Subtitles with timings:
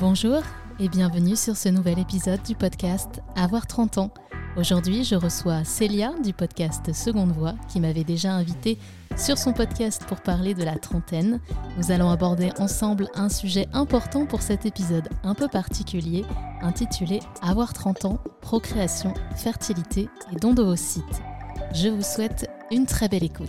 [0.00, 0.42] Bonjour
[0.80, 4.10] et bienvenue sur ce nouvel épisode du podcast Avoir 30 ans.
[4.56, 8.78] Aujourd'hui, je reçois Célia du podcast Seconde Voix qui m'avait déjà invité
[9.16, 11.40] sur son podcast pour parler de la trentaine.
[11.76, 16.24] Nous allons aborder ensemble un sujet important pour cet épisode un peu particulier
[16.62, 21.22] intitulé Avoir 30 ans, procréation, fertilité et don d'ovocytes.
[21.74, 23.48] Je vous souhaite une très belle écoute.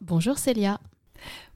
[0.00, 0.80] Bonjour Célia.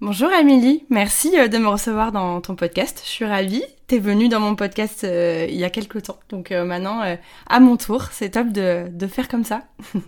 [0.01, 3.01] Bonjour Amélie, merci euh, de me recevoir dans ton podcast.
[3.05, 3.63] Je suis ravie.
[3.87, 7.01] T'es venue dans mon podcast euh, il y a quelques temps, donc euh, maintenant
[7.47, 9.63] à mon tour, c'est top de, de, faire comme ça.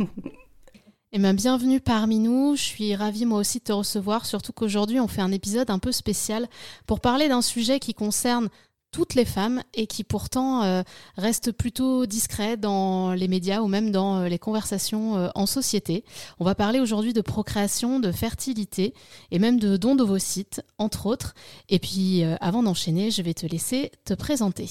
[1.13, 2.57] Eh bien, bienvenue parmi nous.
[2.57, 5.79] Je suis ravie moi aussi de te recevoir, surtout qu'aujourd'hui on fait un épisode un
[5.79, 6.47] peu spécial
[6.87, 8.51] pour parler d'un sujet qui concerne
[8.91, 10.83] toutes les femmes et qui pourtant euh,
[11.17, 16.05] restent plutôt discrets dans les médias ou même dans euh, les conversations euh, en société.
[16.39, 18.95] On va parler aujourd'hui de procréation, de fertilité
[19.31, 21.35] et même de dons d'ovocytes, entre autres.
[21.69, 24.69] Et puis avant d'enchaîner, je vais te laisser te présenter.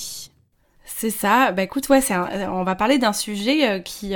[0.86, 1.52] C'est ça.
[1.52, 4.14] Bah écoute, ouais, c'est on va parler d'un sujet qui,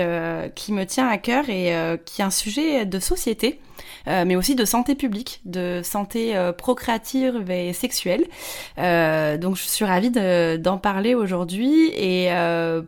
[0.55, 1.73] qui me tient à cœur et
[2.05, 3.59] qui est un sujet de société.
[4.07, 8.25] Euh, mais aussi de santé publique, de santé euh, procréative et sexuelle.
[8.77, 12.29] Euh, donc je suis ravie d'en parler aujourd'hui et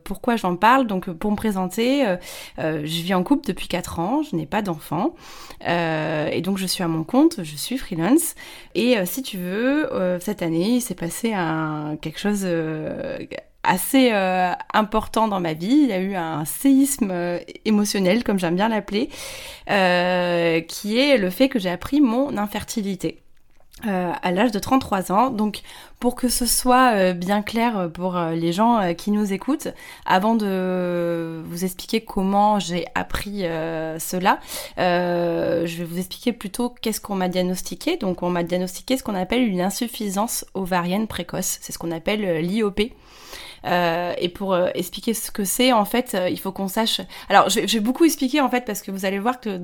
[0.04, 2.06] pourquoi j'en parle Donc pour me présenter,
[2.58, 5.16] je vis en couple depuis 4 ans, je n'ai pas d'enfant
[5.66, 8.36] et donc je suis à mon compte, je suis freelance
[8.76, 12.46] et si tu veux, cette année il s'est passé un, quelque chose
[13.64, 15.82] assez euh, important dans ma vie.
[15.84, 19.10] Il y a eu un séisme euh, émotionnel, comme j'aime bien l'appeler,
[19.70, 23.18] euh, qui est le fait que j'ai appris mon infertilité.
[23.84, 25.30] à l'âge de 33 ans.
[25.32, 25.62] Donc
[26.00, 29.70] pour que ce soit bien clair pour les gens qui nous écoutent,
[30.06, 33.40] avant de vous expliquer comment j'ai appris
[33.98, 34.40] cela,
[34.78, 37.98] je vais vous expliquer plutôt qu'est-ce qu'on m'a diagnostiqué.
[37.98, 41.58] Donc on m'a diagnostiqué ce qu'on appelle une insuffisance ovarienne précoce.
[41.62, 42.92] C'est ce qu'on appelle l'IOP.
[43.66, 47.02] Euh, et pour euh, expliquer ce que c'est, en fait, euh, il faut qu'on sache.
[47.30, 49.60] Alors, je, je vais beaucoup expliquer en fait parce que vous allez voir que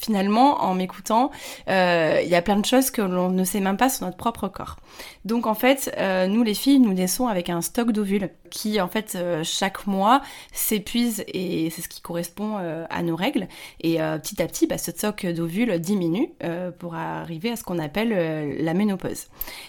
[0.00, 1.30] finalement, en m'écoutant,
[1.68, 4.16] euh, il y a plein de choses que l'on ne sait même pas sur notre
[4.16, 4.76] propre corps.
[5.24, 8.88] Donc en fait, euh, nous les filles, nous naissons avec un stock d'ovules qui en
[8.88, 10.20] fait euh, chaque mois
[10.52, 12.56] s'épuise et c'est ce qui correspond
[12.90, 13.48] à nos règles.
[13.80, 16.30] Et petit à petit, bah, ce stock d'ovules diminue
[16.78, 19.26] pour arriver à ce qu'on appelle la ménopause.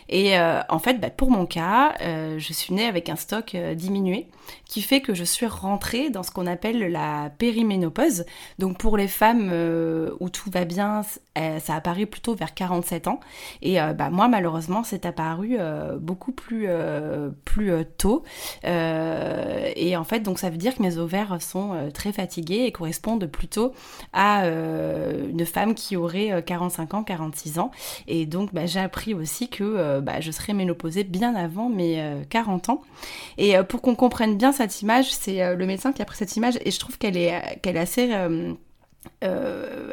[0.10, 4.28] Et en fait, bah, pour mon cas, je suis née avec un stock diminué
[4.66, 8.26] qui fait que je suis rentrée dans ce qu'on appelle la périménopause.
[8.60, 9.52] Donc pour les femmes
[10.20, 11.04] où tout va bien,
[11.38, 13.20] euh, ça apparaît plutôt vers 47 ans.
[13.62, 16.68] Et euh, bah, moi, malheureusement, c'est apparu euh, beaucoup plus,
[17.46, 18.24] plus tôt.
[18.64, 23.28] et en fait, donc ça veut dire que mes ovaires sont très fatigués et correspondent
[23.28, 23.74] plutôt
[24.14, 27.72] à une femme qui aurait 45 ans, 46 ans.
[28.08, 32.70] Et donc, bah, j'ai appris aussi que bah, je serais ménopausée bien avant mes 40
[32.70, 32.82] ans.
[33.38, 36.56] Et pour qu'on comprenne bien cette image, c'est le médecin qui a pris cette image
[36.64, 38.54] et je trouve qu'elle est, assez euh,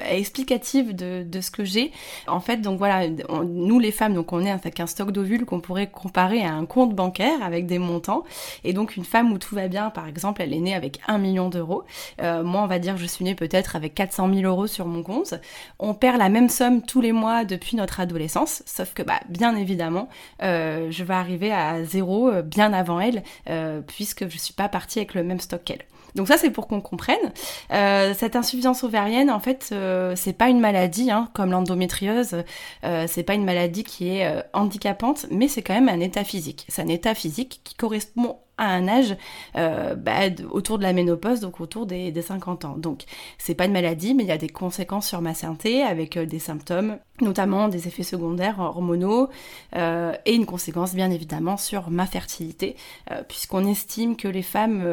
[0.08, 1.92] explicative de, de, ce que j'ai.
[2.26, 5.60] En fait, donc voilà, nous les femmes, donc on est avec un stock d'ovules qu'on
[5.60, 8.24] pourrait comparer à un compte bancaire avec des montants.
[8.64, 11.18] Et donc une femme où tout va bien, par exemple, elle est née avec un
[11.18, 11.84] million d'euros.
[12.20, 15.02] Euh, moi, on va dire, je suis née peut-être avec 400 000 euros sur mon
[15.02, 15.34] compte.
[15.78, 19.56] On perd la même somme tous les mois depuis notre adolescence, sauf que, bah, bien
[19.56, 20.08] évidemment,
[20.42, 24.68] euh, je vais arriver à zéro euh, bien avant elle, euh, puisque je suis pas
[24.68, 25.84] partie avec le même stock qu'elle.
[26.14, 27.32] Donc ça, c'est pour qu'on comprenne.
[27.72, 32.44] Euh, cette insuffisance ovarienne, en fait, euh, c'est pas une maladie, hein, comme l'endométriose.
[32.84, 36.66] Euh, c'est pas une maladie qui est handicapante, mais c'est quand même un état physique.
[36.68, 39.16] C'est un état physique qui correspond à un âge
[39.56, 42.76] euh, bah, autour de la ménopause, donc autour des, 50 ans.
[42.76, 43.02] Donc
[43.36, 46.26] c'est pas une maladie, mais il y a des conséquences sur ma santé avec euh,
[46.26, 49.28] des symptômes, notamment des effets secondaires hormonaux
[49.74, 52.76] euh, et une conséquence bien évidemment sur ma fertilité,
[53.28, 54.84] puisqu'on estime que les femmes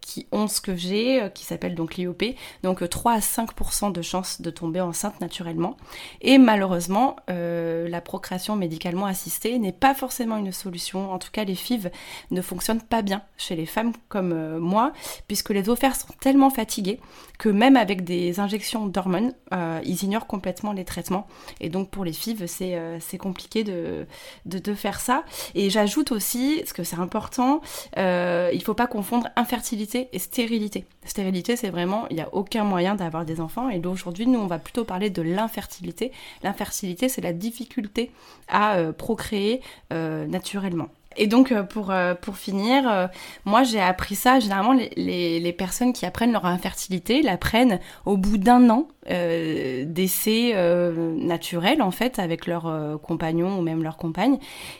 [0.00, 2.22] qui ont ce que j'ai, qui s'appelle donc l'IOP,
[2.62, 5.76] donc 3 à 5% de chances de tomber enceinte naturellement.
[6.20, 11.12] Et malheureusement, la procréation médicalement assistée n'est pas forcément une solution.
[11.12, 11.90] En tout cas, les FIV
[12.30, 14.92] ne fonctionnent pas bien chez les femmes comme euh, moi,
[15.28, 17.00] puisque les ovaires sont tellement fatigués
[17.38, 21.26] que même avec des injections d'hormones, euh, ils ignorent complètement les traitements.
[21.60, 24.06] Et donc pour les FIV, c'est euh, compliqué de,
[24.46, 25.24] de, faire ça.
[25.54, 27.60] Et j'ajoute aussi, parce que c'est important,
[27.96, 30.84] il faut pas confondre infertilité et stérilité.
[31.04, 33.70] Stérilité, c'est vraiment, il n'y a aucun moyen d'avoir des enfants.
[33.70, 36.10] Et aujourd'hui, nous, on va plutôt parler de l'infertilité.
[36.42, 38.10] L'infertilité, c'est la difficulté
[38.48, 39.60] à procréer
[39.90, 40.88] naturellement.
[41.16, 43.06] Et donc, euh, pour, euh, pour finir, euh,
[43.44, 44.40] moi j'ai appris ça.
[44.40, 51.14] Généralement, les, personnes qui apprennent leur infertilité l'apprennent au bout d'un an euh, d'essais euh,
[51.16, 54.38] naturels, en fait, avec leur compagnon ou même leur compagne.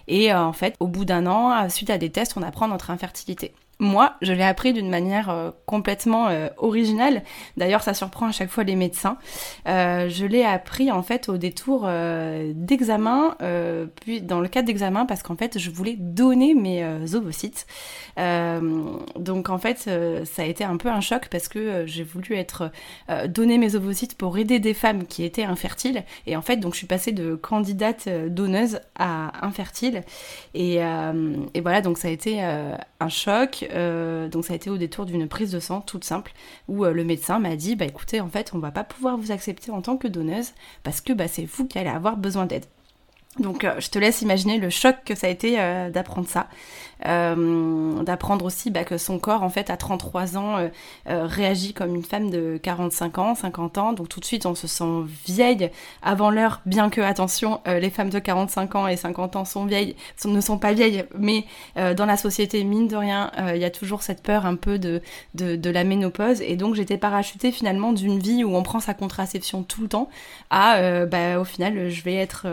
[0.09, 3.53] Et en fait, au bout d'un an, suite à des tests, on apprend notre infertilité.
[3.81, 7.23] Moi, je l'ai appris d'une manière euh, complètement euh, originale.
[7.57, 9.19] D'ailleurs, ça surprend à chaque fois les médecins.
[9.67, 11.89] Euh, je l'ai appris en fait au détour
[12.55, 13.37] d'examen,
[14.01, 16.85] puis dans le cadre d'examen parce qu'en fait, je voulais donner mes
[17.15, 17.67] ovocytes.
[18.17, 19.91] donc en fait,
[20.25, 22.71] ça a été un peu un choc parce que j'ai voulu être
[23.27, 26.05] donner mes ovocytes pour aider des femmes qui étaient infertiles.
[26.27, 30.03] Et en fait, donc je suis passée de candidate donneuse à infertile.
[30.55, 33.64] Et, et voilà, donc ça a été un choc.
[33.73, 36.33] Euh, donc ça a été au détour d'une prise de sang toute simple
[36.69, 39.33] où euh, le médecin m'a dit bah écoutez en fait on va pas pouvoir vous
[39.33, 40.53] accepter en tant que donneuse
[40.83, 42.65] parce que bah, c'est vous qui allez avoir besoin d'aide.
[43.39, 45.57] Donc euh, je te laisse imaginer le choc que ça a été
[45.93, 46.49] d'apprendre ça.
[47.07, 50.69] Euh, d'apprendre aussi bah, que son corps, en fait, à 33 ans, euh,
[51.09, 53.93] euh, réagit comme une femme de 45 ans, 50 ans.
[53.93, 55.71] Donc tout de suite, on se sent vieille
[56.03, 59.97] avant l'heure, bien que, attention, les femmes de 45 ans et 50 ans sont vieilles,
[60.25, 61.45] ne sont pas vieilles, mais
[61.77, 65.01] dans la société, mine de rien, il y a toujours cette peur un peu de,
[65.35, 66.41] de, la ménopause.
[66.41, 70.09] Et donc j'étais parachutée finalement d'une vie où on prend sa contraception tout le temps
[70.51, 72.47] à, bah, au final, je vais être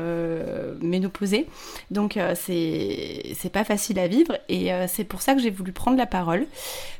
[0.82, 1.48] ménopausée.
[1.92, 5.98] Donc c'est pas facile à vivre et euh, c'est pour ça que j'ai voulu prendre
[5.98, 6.46] la parole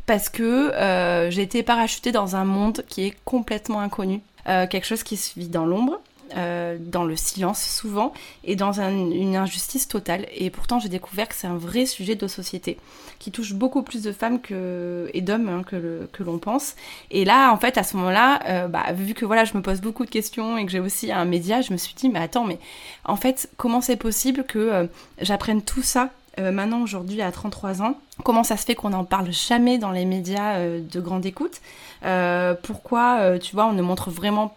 [0.06, 0.44] parce que
[0.74, 5.18] euh, j'ai été parachutée dans un monde qui est complètement inconnu, euh, quelque chose qui
[5.18, 6.00] se vit dans l'ombre.
[6.34, 8.14] dans le silence souvent
[8.46, 10.26] et dans une injustice totale.
[10.34, 12.78] Et pourtant, j'ai découvert que c'est un vrai sujet de société
[13.20, 16.76] qui touche beaucoup plus de femmes que, et d'hommes hein, que, l'on pense.
[17.10, 20.06] Et là, en fait, à ce moment-là, bah, vu que voilà, je me pose beaucoup
[20.06, 22.60] de questions et que j'ai aussi un média, je me suis dit, mais attends, mais
[23.04, 24.88] en fait, comment c'est possible que
[25.20, 27.96] j'apprenne tout ça euh, maintenant aujourd'hui à 33 ans.
[28.24, 31.62] Comment ça se fait qu'on n'en parle jamais dans les médias euh, de grande écoute?
[32.06, 34.56] Euh, Pourquoi, tu vois, on ne montre vraiment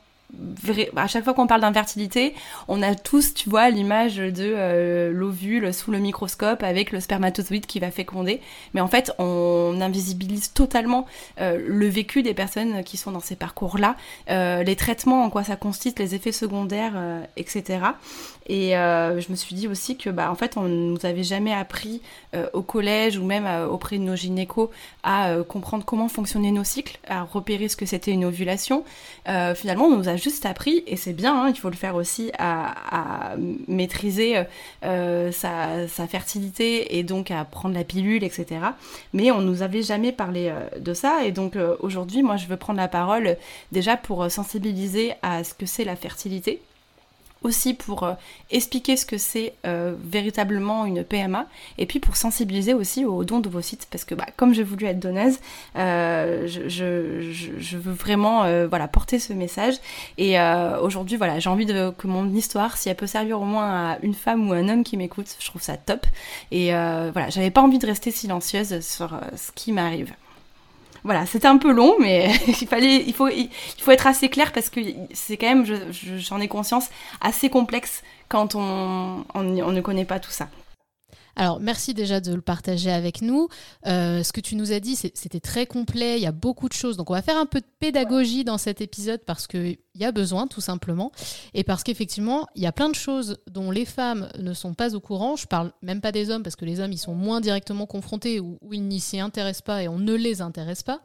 [0.96, 2.34] à chaque fois qu'on parle d'infertilité,
[2.68, 7.66] on a tous, tu vois, l'image de euh, l'ovule sous le microscope avec le spermatozoïde
[7.66, 8.40] qui va féconder.
[8.72, 11.06] Mais en fait, on invisibilise totalement
[11.40, 13.96] euh, le vécu des personnes qui sont dans ces parcours-là,
[14.30, 16.94] euh, les traitements, en quoi ça consiste, les effets secondaires,
[17.36, 17.80] etc.
[18.46, 22.02] Et je me suis dit aussi que, bah, en fait, on nous avait jamais appris
[22.52, 24.70] au collège ou même auprès de nos gynécos
[25.02, 28.84] à comprendre comment fonctionnaient nos cycles, à repérer ce que c'était une ovulation.
[29.54, 32.32] finalement, on nous a juste appris, et c'est bien, hein, il faut le faire aussi,
[32.38, 33.34] à,
[33.68, 34.42] maîtriser
[34.84, 38.46] euh, sa, fertilité et donc à prendre la pilule, etc.
[39.12, 42.46] Mais on nous avait jamais parlé euh, de ça, et donc euh, aujourd'hui, moi, je
[42.46, 43.36] veux prendre la parole
[43.70, 46.62] déjà pour sensibiliser à ce que c'est la fertilité
[47.44, 48.14] aussi pour euh,
[48.50, 51.46] expliquer ce que c'est euh, véritablement une PMA
[51.78, 54.64] et puis pour sensibiliser aussi aux dons de vos sites parce que bah, comme j'ai
[54.64, 55.38] voulu être donneuse,
[55.76, 59.74] euh, je, je, veux vraiment voilà, porter ce message
[60.16, 60.38] et
[60.80, 63.98] aujourd'hui voilà, j'ai envie de, que mon histoire, si elle peut servir au moins à
[64.02, 66.06] une femme ou un homme qui m'écoute, je trouve ça top
[66.50, 70.14] et voilà, j'avais pas envie de rester silencieuse sur ce qui m'arrive.
[71.04, 74.52] Voilà, c'était un peu long, mais il fallait, il faut, il faut être assez clair
[74.52, 74.80] parce que
[75.12, 75.66] c'est quand même,
[76.18, 76.88] j'en ai conscience,
[77.20, 80.48] assez complexe quand on, on ne connaît pas tout ça.
[81.36, 83.48] Alors, merci déjà de le partager avec nous.
[83.86, 86.74] Euh, ce que tu nous as dit, c'était très complet, il y a beaucoup de
[86.74, 86.96] choses.
[86.96, 90.12] Donc, on va faire un peu de pédagogie dans cet épisode parce qu'il y a
[90.12, 91.12] besoin, tout simplement.
[91.52, 94.94] Et parce qu'effectivement, il y a plein de choses dont les femmes ne sont pas
[94.94, 95.36] au courant.
[95.36, 98.40] Je parle même pas des hommes parce que les hommes, ils sont moins directement confrontés
[98.40, 101.00] ou, ils n'y s'y intéressent pas et on ne les intéresse pas.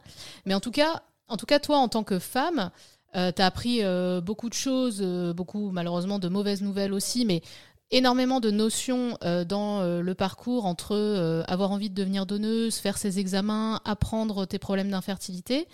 [0.46, 2.70] Mais en tout cas, en tout cas toi, en tant que femme,
[3.16, 5.02] euh, tu as appris euh, beaucoup de choses,
[5.36, 7.42] beaucoup malheureusement de mauvaises nouvelles aussi, mais
[7.90, 12.76] énormément de notions euh, dans euh, le parcours entre euh, avoir envie de devenir donneuse,
[12.76, 15.66] faire ses examens, apprendre tes problèmes d'infertilité.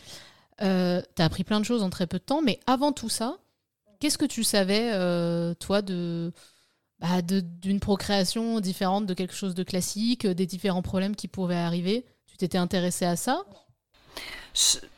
[0.58, 3.38] tu as appris plein de choses en très peu de temps, mais avant tout ça,
[4.00, 4.92] qu'est-ce que tu savais,
[5.56, 6.32] toi, de
[6.99, 12.06] bah, d'une procréation différente de quelque chose de classique, des différents problèmes qui pouvaient arriver?
[12.26, 13.44] Tu t'étais intéressé à ça?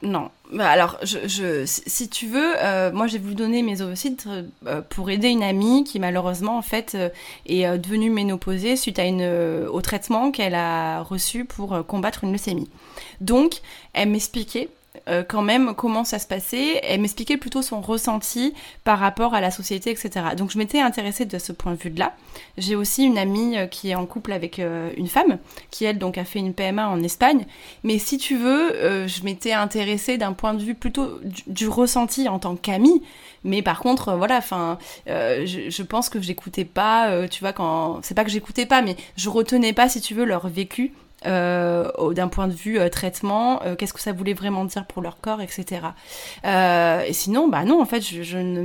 [0.03, 0.31] Non.
[0.53, 4.27] Bah, alors, je, si tu veux, euh, moi j'ai voulu donner mes ovocytes
[4.67, 7.09] euh, pour aider une amie qui malheureusement en fait euh,
[7.47, 12.71] est devenue ménopausée suite à une, au traitement qu'elle a reçu pour combattre une leucémie.
[13.21, 13.61] Donc,
[13.93, 14.69] elle m'expliquait
[15.09, 16.81] euh, quand même comment ça se passait.
[16.83, 20.11] Elle m'expliquait plutôt son ressenti par rapport à la société, etc.
[20.37, 22.15] Donc je m'étais intéressée de ce point de vue-là.
[22.57, 25.39] J'ai aussi une amie euh, qui est en couple avec une femme,
[25.71, 27.47] qui elle donc a fait une PMA en Espagne.
[27.85, 32.39] Mais si tu veux, je m'étais intéressée d'un point de vue plutôt du, ressenti en
[32.39, 33.03] tant qu'amie.
[33.45, 38.15] Mais par contre, voilà, enfin, je, je, pense que j'écoutais pas, tu vois, quand c'est
[38.15, 42.29] pas que j'écoutais pas, mais je retenais pas, si tu veux, leur vécu euh, d'un
[42.29, 45.41] point de vue euh, traitement, euh, qu'est-ce que ça voulait vraiment dire pour leur corps,
[45.41, 45.83] etc.
[46.45, 48.63] et sinon, bah non, en fait, je, ne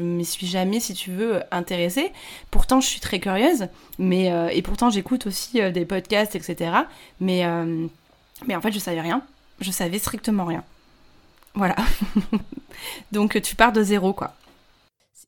[0.00, 2.12] m'y suis jamais, si tu veux, intéressée.
[2.50, 3.66] Pourtant, je suis très curieuse,
[3.98, 6.72] mais et pourtant, j'écoute aussi des podcasts, etc.
[7.20, 7.44] Mais
[8.46, 9.22] mais en fait, je savais rien.
[9.60, 10.64] Je savais strictement rien.
[11.54, 11.76] Voilà.
[13.12, 14.34] Donc, tu pars de zéro, quoi.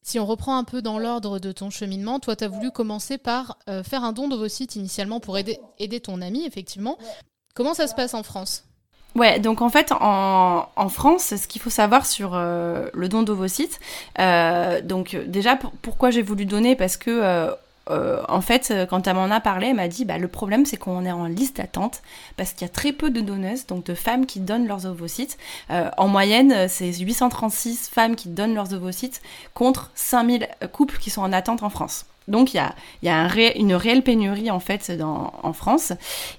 [0.03, 3.19] Si on reprend un peu dans l'ordre de ton cheminement, toi, tu as voulu commencer
[3.19, 6.99] par euh, faire un don d'ovocytes initialement pour aider, ton ami, effectivement.
[7.55, 8.65] Comment ça se passe en France?
[9.15, 13.23] Ouais, donc en fait, en, en France, ce qu'il faut savoir sur euh, le don
[13.23, 13.79] d'ovocytes,
[14.19, 16.75] euh, donc déjà, pourquoi j'ai voulu donner?
[16.75, 17.55] Parce que
[17.89, 20.77] en fait, euh, quand elle m'en a parlé, elle m'a dit bah, le problème c'est
[20.77, 22.03] qu'on est en liste d'attente
[22.37, 25.37] parce qu'il y a très peu de donneuses, donc de femmes qui donnent leurs ovocytes.
[25.71, 29.23] Euh, en moyenne, c'est 836 femmes qui donnent leurs ovocytes
[29.55, 32.07] contre 5000 couples qui sont en attente en France.
[32.29, 32.63] Donc il
[33.03, 35.93] y a, une réelle pénurie en fait en France.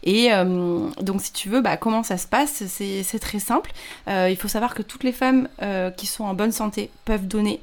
[0.04, 2.64] Et euh, donc si tu veux, bah, comment ça se passe?
[2.68, 3.72] C'est très simple.
[4.08, 7.28] Euh, il faut savoir que toutes les femmes euh, qui sont en bonne santé peuvent
[7.28, 7.60] donner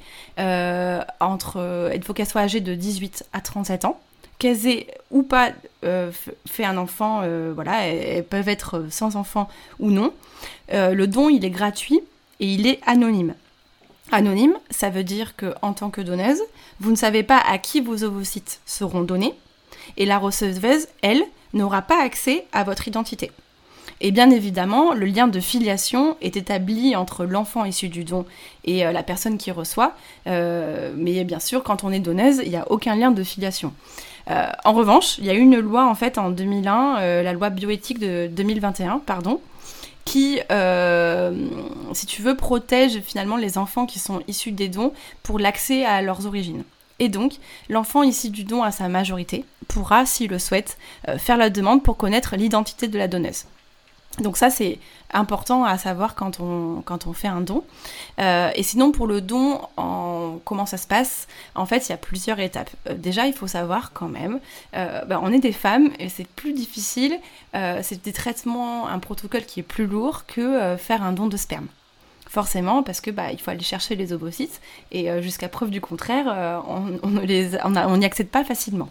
[1.21, 4.01] entre, il faut qu'elles soient âgées de 18 à 37 ans.
[4.39, 5.51] Qu'elles aient ou pas
[5.83, 7.23] fait un enfant,
[7.55, 9.49] voilà, elles, peuvent être sans enfant
[9.79, 10.13] ou non.
[10.73, 12.01] le don, il est gratuit
[12.41, 13.35] et il est anonyme.
[14.13, 16.43] Anonyme, ça veut dire que en tant que donneuse,
[16.81, 19.35] vous ne savez pas à qui vos ovocytes seront donnés
[19.97, 23.31] et la receveuse, elle, n'aura pas accès à votre identité.
[24.01, 28.25] Et bien évidemment, le lien de filiation est établi entre l'enfant issu du don
[28.65, 29.95] et euh, la personne qui reçoit.
[30.27, 33.75] Euh, mais bien sûr, quand on est donneuse, il n'y a aucun lien de filiation.
[34.31, 37.51] Euh, en revanche, il y a eu une loi en fait en 2001, la loi
[37.51, 39.41] bioéthique de 2021, pardon,
[40.05, 41.49] qui, euh,
[41.93, 44.93] si tu veux, protège finalement les enfants qui sont issus des dons
[45.23, 46.65] pour l'accès à leurs origines.
[46.99, 47.35] Et donc,
[47.69, 50.77] l'enfant issu du don à sa majorité pourra, s'il le souhaite,
[51.09, 53.45] euh, faire la demande pour connaître l'identité de la donneuse.
[54.21, 54.79] Donc ça, c'est
[55.13, 57.65] important à savoir quand on, fait un don.
[58.21, 61.27] Euh, et sinon, pour le don, en, comment ça se passe?
[61.55, 62.71] En fait, il y a plusieurs étapes.
[62.89, 64.41] Euh, déjà, il faut savoir quand même,
[64.77, 67.19] euh, bah, on est des femmes et c'est plus difficile,
[67.53, 71.67] c'est des traitements, un protocole qui est plus lourd que faire un don de sperme
[72.31, 74.61] forcément parce que bah il faut aller chercher les ovocytes
[74.93, 76.61] et euh, jusqu'à preuve du contraire euh,
[77.03, 78.89] on, les on n'y accède pas facilement.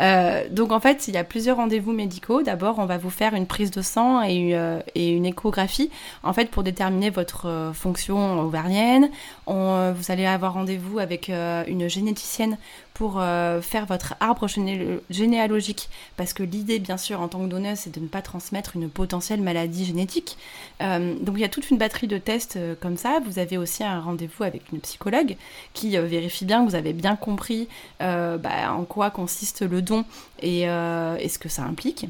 [0.00, 2.42] Euh, donc en fait il y a plusieurs rendez-vous médicaux.
[2.42, 4.56] D'abord on va vous faire une prise de sang et,
[4.96, 5.90] une échographie
[6.24, 9.10] en fait pour déterminer votre fonction ovarienne.
[9.46, 12.56] Vous allez avoir rendez-vous avec une généticienne
[12.94, 14.46] pour euh, faire votre arbre
[15.10, 18.76] généalogique, parce que l'idée, bien sûr, en tant que donneuse, c'est de ne pas transmettre
[18.76, 20.36] une potentielle maladie génétique.
[20.82, 23.20] Euh, donc il y a toute une batterie de tests euh, comme ça.
[23.24, 25.36] Vous avez aussi un rendez-vous avec une psychologue
[25.72, 27.68] qui vérifie bien que vous avez bien compris
[27.98, 30.04] bah, en quoi consiste le don
[30.40, 32.06] et, et ce que ça implique.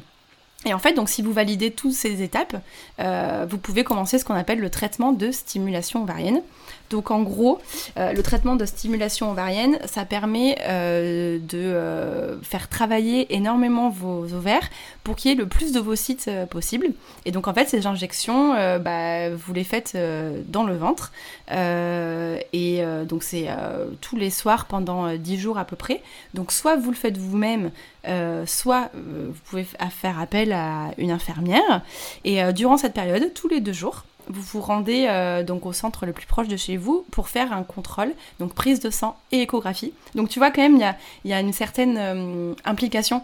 [0.65, 2.55] Et en fait, donc si vous validez toutes ces étapes,
[2.99, 6.41] vous pouvez commencer ce qu'on appelle le traitement de stimulation ovarienne.
[6.89, 7.59] Donc en gros,
[7.97, 14.31] euh, le traitement de stimulation ovarienne, ça permet euh, de euh, faire travailler énormément vos
[14.33, 14.69] ovaires
[15.03, 16.91] pour qu'il y ait le plus de vos sites possible.
[17.25, 19.97] Et donc en fait, ces injections, bah, vous les faites
[20.47, 21.11] dans le ventre.
[21.51, 23.47] et donc c'est
[23.99, 26.01] tous les soirs pendant 10 jours à peu près.
[26.33, 27.71] Donc soit vous le faites vous-même,
[28.45, 31.81] soit vous pouvez faire appel à une infirmière.
[32.23, 36.05] Et durant cette période, tous les deux jours, vous vous rendez euh, donc au centre
[36.05, 39.41] le plus proche de chez vous pour faire un contrôle, donc prise de sang et
[39.41, 39.93] échographie.
[40.15, 40.75] Donc tu vois quand même,
[41.23, 43.23] il y a, une certaine euh, implication.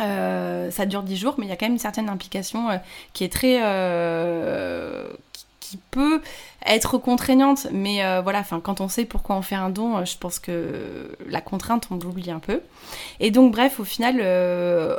[0.00, 2.68] Euh, ça dure 10 jours, mais il y a quand même une certaine implication
[3.14, 3.60] qui est très,
[5.68, 6.20] qui peut
[6.64, 10.04] être contraignante, mais euh, voilà, enfin quand on sait pourquoi on fait un don, euh,
[10.04, 12.60] je pense que la contrainte on l'oublie un peu.
[13.20, 14.96] Et donc bref, au final, euh,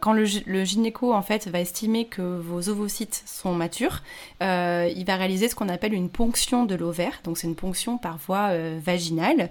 [0.00, 0.24] quand le,
[0.64, 4.02] gynéco en fait va estimer que vos ovocytes sont matures,
[4.40, 7.20] il va réaliser ce qu'on appelle une ponction de l'ovaire.
[7.24, 9.50] Donc c'est une ponction par voie vaginale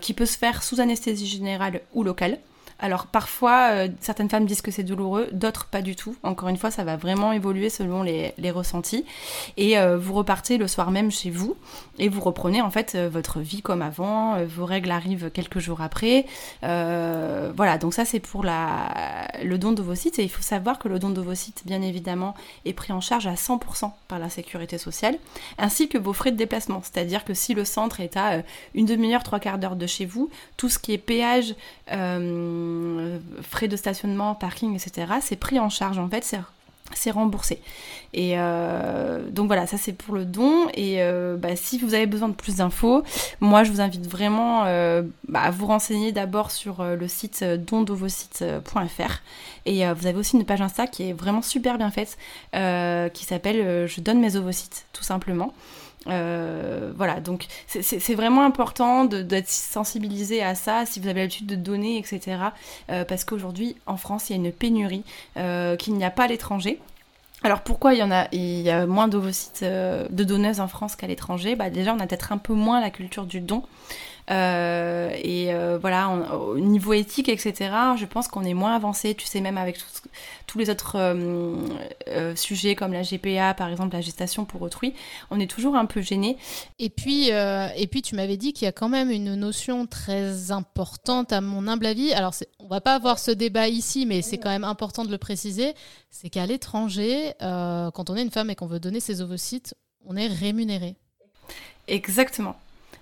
[0.00, 2.38] qui peut se faire sous anesthésie générale ou locale.
[2.78, 6.14] Alors parfois, euh, certaines femmes disent que c'est douloureux, d'autres pas du tout.
[6.22, 9.04] Encore une fois, ça va vraiment évoluer selon les, ressentis.
[9.56, 11.56] Et euh, vous repartez le soir même chez vous
[11.98, 14.44] et vous reprenez en fait euh, votre vie comme avant.
[14.44, 16.26] vos règles arrivent quelques jours après.
[16.62, 20.18] voilà, donc ça c'est pour la, le don d'ovocytes.
[20.18, 23.34] Et il faut savoir que le don d'ovocytes, bien évidemment, est pris en charge à
[23.34, 25.18] 100% par la sécurité sociale,
[25.58, 26.82] ainsi que vos frais de déplacement.
[26.82, 28.42] C'est-à-dire que si le centre est à
[28.74, 31.54] une demi-heure, trois quarts d'heure de chez vous, tout ce qui est péage,
[33.42, 36.24] frais de stationnement, parking, etc., c'est pris en charge en fait,
[36.94, 37.60] c'est remboursé.
[38.14, 40.68] Et euh, donc voilà, ça c'est pour le don.
[40.74, 43.02] Et euh, bah, si vous avez besoin de plus d'infos,
[43.40, 44.62] moi je vous invite vraiment
[45.28, 49.22] bah, à vous renseigner d'abord sur le site dondovosites.fr.
[49.66, 52.16] Et vous avez aussi une page Insta qui est vraiment super bien faite,
[52.52, 55.52] qui s'appelle Je donne mes ovocytes, tout simplement.
[56.08, 61.56] Euh, voilà, donc c'est vraiment important d'être sensibilisé à ça si vous avez l'habitude de
[61.56, 62.38] donner, etc.
[62.90, 65.04] Euh, parce qu'aujourd'hui, en France, il y a une pénurie
[65.36, 66.80] euh, qu'il n'y a pas à l'étranger.
[67.42, 71.54] Alors pourquoi il y en a, il moins d'ovocytes de donneuses en France qu'à l'étranger?
[71.54, 73.62] Bah Déjà, on a peut-être un peu moins la culture du don.
[74.30, 79.14] Euh, et euh, voilà, au niveau éthique, etc., je pense qu'on est moins avancé.
[79.14, 79.78] Tu sais, même avec
[80.46, 84.94] tous les autres euh, sujets comme la GPA, par exemple, la gestation pour autrui,
[85.30, 86.36] on est toujours un peu gêné.
[86.78, 90.50] Et puis, et puis tu m'avais dit qu'il y a quand même une notion très
[90.50, 92.12] importante, à mon humble avis.
[92.12, 95.18] Alors, on va pas avoir ce débat ici, mais c'est quand même important de le
[95.18, 95.74] préciser.
[96.10, 100.16] C'est qu'à l'étranger, quand on est une femme et qu'on veut donner ses ovocytes, on
[100.16, 100.96] est rémunéré.
[101.88, 102.56] Exactement.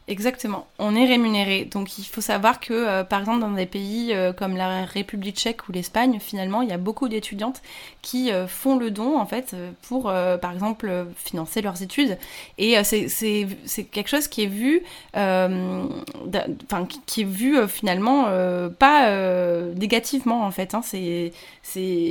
[0.07, 1.65] Exactement, on est rémunéré.
[1.65, 5.37] Donc il faut savoir que, euh, par exemple, dans des pays euh, comme la République
[5.37, 7.63] tchèque ou l'Espagne, finalement, il y a beaucoup d'étudiantes
[8.03, 9.57] qui euh, font le don, en fait,
[9.89, 12.19] pour, par exemple, financer leurs études.
[12.59, 14.83] Et c'est quelque chose qui est vu,
[15.15, 18.27] enfin, qui est vu finalement
[18.79, 19.11] pas
[19.75, 20.75] négativement, en fait.
[20.75, 20.83] Hein.
[20.93, 21.33] Il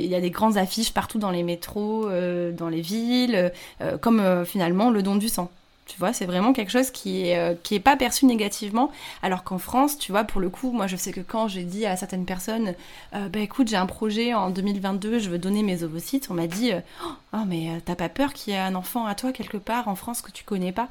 [0.06, 2.08] y a des grandes affiches partout dans les métros,
[2.52, 3.52] dans les villes,
[4.00, 5.48] comme finalement le don du sang.
[5.86, 8.90] Tu vois, c'est vraiment quelque chose qui est, euh, qui est pas perçu négativement.
[9.22, 11.84] Alors qu'en France, tu vois, pour le coup, moi je sais que quand j'ai dit
[11.84, 12.74] à certaines personnes,
[13.14, 16.46] euh, bah écoute, j'ai un projet en 2022, je veux donner mes ovocytes, on m'a
[16.46, 16.80] dit, euh,
[17.34, 19.94] oh mais t'as pas peur qu'il y ait un enfant à toi quelque part en
[19.94, 20.88] France que tu connais pas?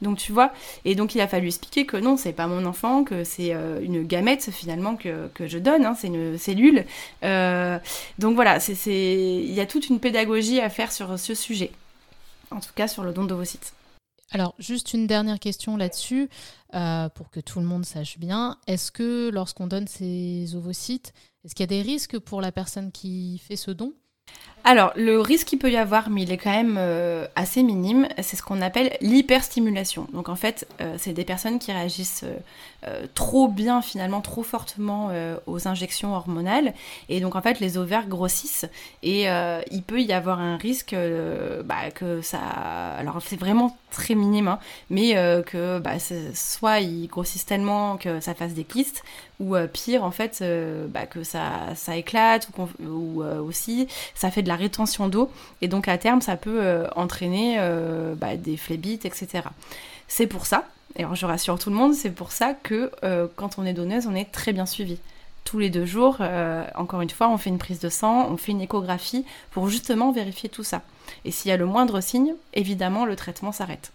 [0.00, 0.52] Donc tu vois,
[0.84, 4.02] et donc il a fallu expliquer que non, c'est pas mon enfant, que c'est une
[4.02, 6.86] gamète finalement que, que je donne, hein, c'est une cellule.
[7.22, 11.70] donc voilà, il y a toute une pédagogie à faire sur ce sujet,
[12.50, 13.74] en tout cas sur le don d'ovocytes.
[14.32, 16.30] Alors, juste une dernière question là-dessus,
[16.74, 18.56] euh, pour que tout le monde sache bien.
[18.66, 21.12] Est-ce que lorsqu'on donne ces ovocytes,
[21.44, 23.92] est-ce qu'il y a des risques pour la personne qui fait ce don?
[24.64, 28.08] Alors, le risque qu'il peut y avoir, mais il est quand même euh, assez minime,
[28.22, 30.06] c'est ce qu'on appelle l'hyperstimulation.
[30.14, 32.24] Donc en fait, euh, c'est des personnes qui réagissent
[33.14, 35.10] trop bien, finalement, trop fortement
[35.46, 36.74] aux injections hormonales.
[37.08, 38.66] Et donc en fait, les ovaires grossissent.
[39.02, 39.26] Et
[39.70, 40.96] il peut y avoir un risque
[41.64, 42.38] bah, que ça...
[42.38, 44.58] Alors c'est vraiment très minime, hein,
[44.90, 45.12] mais
[45.46, 45.98] que bah,
[46.34, 49.04] soit ils grossissent tellement que ça fasse des kystes,
[49.40, 50.42] ou pire, en fait,
[50.88, 52.48] bah, que ça, ça éclate,
[52.80, 56.86] ou, aussi ça fait de la rétention d'eau, et donc à terme, ça peut euh,
[56.96, 59.44] entraîner euh, bah, des phlébites, etc.
[60.08, 60.64] C'est pour ça,
[60.96, 64.06] et je rassure tout le monde, c'est pour ça que euh, quand on est donneuse,
[64.06, 64.98] on est très bien suivi.
[65.44, 66.18] Tous les deux jours,
[66.74, 70.12] encore une fois, on fait une prise de sang, on fait une échographie pour justement
[70.12, 70.82] vérifier tout ça.
[71.24, 73.92] Et s'il y a le moindre signe, évidemment, le traitement s'arrête.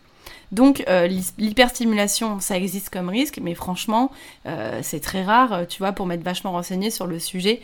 [0.52, 1.08] Donc euh,
[1.38, 4.12] l'hyperstimulation, ça existe comme risque, mais franchement,
[4.46, 7.62] euh, c'est très rare, euh, tu vois, pour m'être vachement renseigné sur le sujet,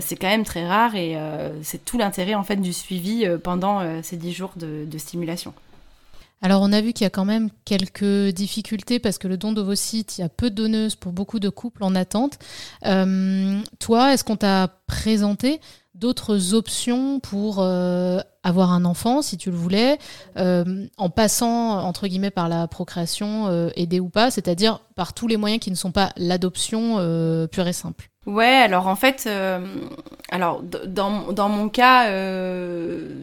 [0.00, 1.16] c'est quand même très rare et
[1.62, 5.52] c'est tout l'intérêt en fait du suivi pendant ces 10 jours de, stimulation.
[6.44, 9.52] Alors on a vu qu'il y a quand même quelques difficultés parce que le don
[9.52, 12.38] d'ovocytes, il y a peu de donneuses pour beaucoup de couples en attente.
[12.82, 15.58] toi, est-ce qu'on t'a présenté
[15.94, 19.98] d'autres options pour euh, avoir un enfant si tu le voulais,
[20.36, 25.26] euh, en passant entre guillemets par la procréation, euh, aidée ou pas, c'est-à-dire par tous
[25.26, 26.96] les moyens qui ne sont pas l'adoption
[27.50, 28.08] pure et simple.
[28.26, 29.28] Ouais, alors en fait,
[30.30, 32.06] alors dans, mon cas,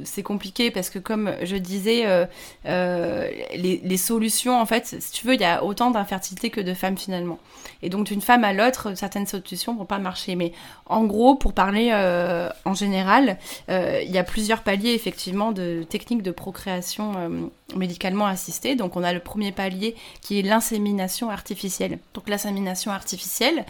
[0.03, 2.27] c'est compliqué parce que comme je disais,
[2.65, 6.97] les, solutions, en fait, si tu veux, il y a autant d'infertilité que de femmes
[6.97, 7.39] finalement.
[7.83, 10.35] Et donc d'une femme à l'autre, certaines solutions vont pas marcher.
[10.35, 10.53] Mais
[10.85, 13.37] en gros, pour parler euh, en général,
[13.69, 17.29] euh, il y a plusieurs paliers effectivement de techniques de procréation euh,
[17.75, 18.75] médicalement assistée.
[18.75, 21.99] Donc on a le premier palier qui est l'insémination artificielle.
[22.13, 23.65] Donc l'insémination artificielle,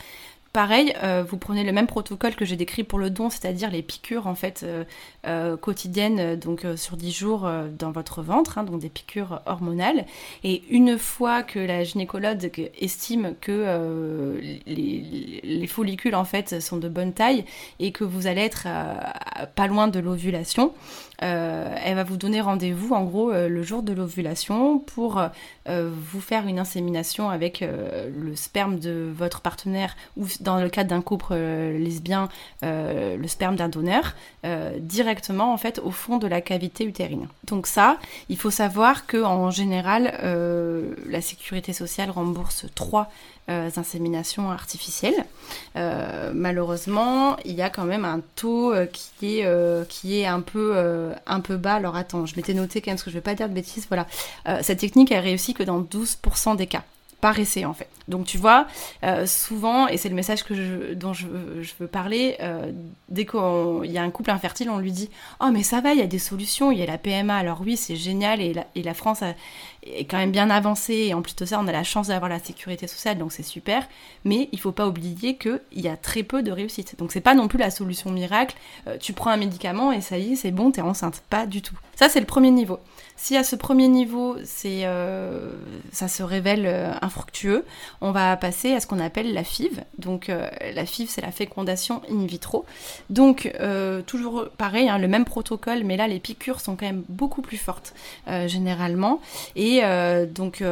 [0.53, 3.81] Pareil, euh, vous prenez le même protocole que j'ai décrit pour le don, c'est-à-dire les
[3.81, 4.83] piqûres en fait euh,
[5.25, 10.05] euh, quotidiennes, donc sur 10 jours dans votre ventre, hein, donc des piqûres hormonales.
[10.43, 17.13] Et une fois que la gynécologue estime que les, follicules en fait sont de bonne
[17.13, 17.45] taille
[17.79, 18.67] et que vous allez être
[19.55, 20.73] pas loin de l'ovulation,
[21.21, 25.21] elle va vous donner rendez-vous en gros le jour de l'ovulation pour
[25.67, 31.01] vous faire une insémination avec le sperme de votre partenaire ou dans le cadre d'un
[31.01, 32.29] couple euh, lesbien,
[32.63, 37.27] euh, le sperme d'un donneur, euh, directement en fait au fond de la cavité utérine.
[37.45, 37.97] Donc ça,
[38.29, 40.13] il faut savoir que en général,
[41.07, 43.09] la sécurité sociale rembourse trois
[43.75, 45.25] inséminations artificielles.
[45.75, 51.75] malheureusement, il y a quand même un taux qui est qui est un peu bas.
[51.75, 53.87] Alors attends, je m'étais noté quand même parce que je vais pas dire de bêtises.
[53.87, 54.07] Voilà,
[54.61, 56.83] cette technique elle réussit que dans 12% des cas
[57.21, 57.87] par essai en fait.
[58.07, 58.67] Donc tu vois,
[59.03, 60.43] euh, souvent, et c'est le message
[60.95, 61.27] dont je,
[61.79, 62.71] veux parler, euh,
[63.09, 65.09] dès qu'il y a un couple infertile, on lui dit
[65.39, 67.61] Oh mais ça va, il y a des solutions, il y a la PMA, alors
[67.61, 69.23] oui c'est génial, et la, et la France
[69.83, 72.29] est quand même bien avancée, et en plus de ça on a la chance d'avoir
[72.29, 73.87] la sécurité sociale, donc c'est super,
[74.25, 76.97] mais il faut pas oublier qu'il y a très peu de réussite.
[76.97, 78.55] Donc c'est pas non plus la solution miracle,
[78.87, 81.23] euh, tu prends un médicament et ça y est, c'est bon, t'es enceinte.
[81.29, 81.75] Pas du tout.
[81.95, 82.79] Ça c'est le premier niveau.
[83.23, 85.51] Si à ce premier niveau, c'est, euh,
[85.91, 87.65] ça se révèle euh, infructueux,
[88.01, 89.83] on va passer à ce qu'on appelle la FIV.
[89.99, 92.65] Donc euh, la FIV, c'est la fécondation in vitro.
[93.11, 93.53] Donc
[94.07, 97.57] toujours pareil, hein, le même protocole, mais là les piqûres sont quand même beaucoup plus
[97.57, 97.93] fortes
[98.47, 99.21] généralement.
[99.55, 99.81] Et
[100.33, 100.63] donc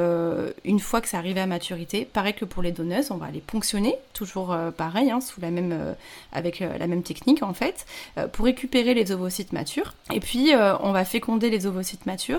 [0.66, 3.42] une fois que ça arrive à maturité, pareil que pour les donneuses, on va les
[3.42, 5.96] ponctionner, toujours pareil, hein, sous la même,
[6.32, 7.86] avec la même technique en fait,
[8.32, 9.94] pour récupérer les ovocytes matures.
[10.14, 12.39] Et puis on va féconder les ovocytes matures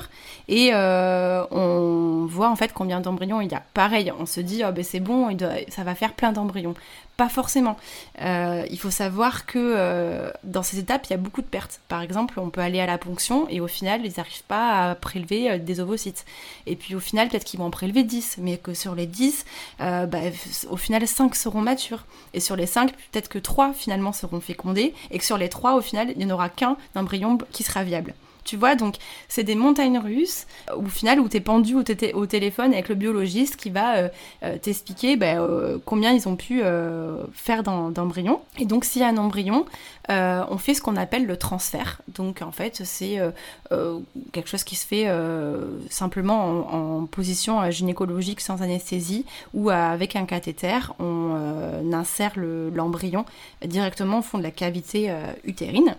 [0.51, 3.63] et euh, on voit en fait combien d'embryons il y a.
[3.73, 5.37] Pareil, on se dit oh, ben c'est bon,
[5.69, 6.75] ça va faire plein d'embryons.
[7.17, 7.77] Pas forcément.
[8.23, 11.81] Euh, il faut savoir que euh, dans ces étapes, il y a beaucoup de pertes.
[11.89, 14.95] Par exemple, on peut aller à la ponction et au final, ils n'arrivent pas à
[14.95, 16.25] prélever des ovocytes.
[16.67, 19.45] Et puis au final, peut-être qu'ils vont en prélever 10, mais que sur les 10,
[19.79, 20.09] bah,
[20.71, 22.07] au final, 5 seront matures.
[22.33, 25.75] Et sur les 5, peut-être que 3 finalement seront fécondés, et que sur les 3,
[25.75, 28.15] au final, il n'y en aura qu'un embryon qui sera viable.
[28.45, 28.97] Tu vois, donc
[29.29, 33.57] c'est des montagnes russes au final où tu es pendu au, téléphone avec le biologiste
[33.57, 34.09] qui va euh,
[34.43, 36.63] euh, t'expliquer ben, euh, combien ils ont pu
[37.33, 38.41] faire d'embryons.
[38.59, 39.65] Et donc s'il y a un embryon,
[40.09, 42.01] on fait ce qu'on appelle le transfert.
[42.09, 43.19] Donc en fait c'est
[44.33, 45.09] quelque chose qui se fait
[45.91, 49.25] simplement en, position gynécologique sans anesthésie
[49.55, 50.79] ou avec un cathéter.
[50.99, 53.25] On insère l'embryon
[53.65, 55.13] directement au fond de la cavité
[55.45, 55.97] utérine.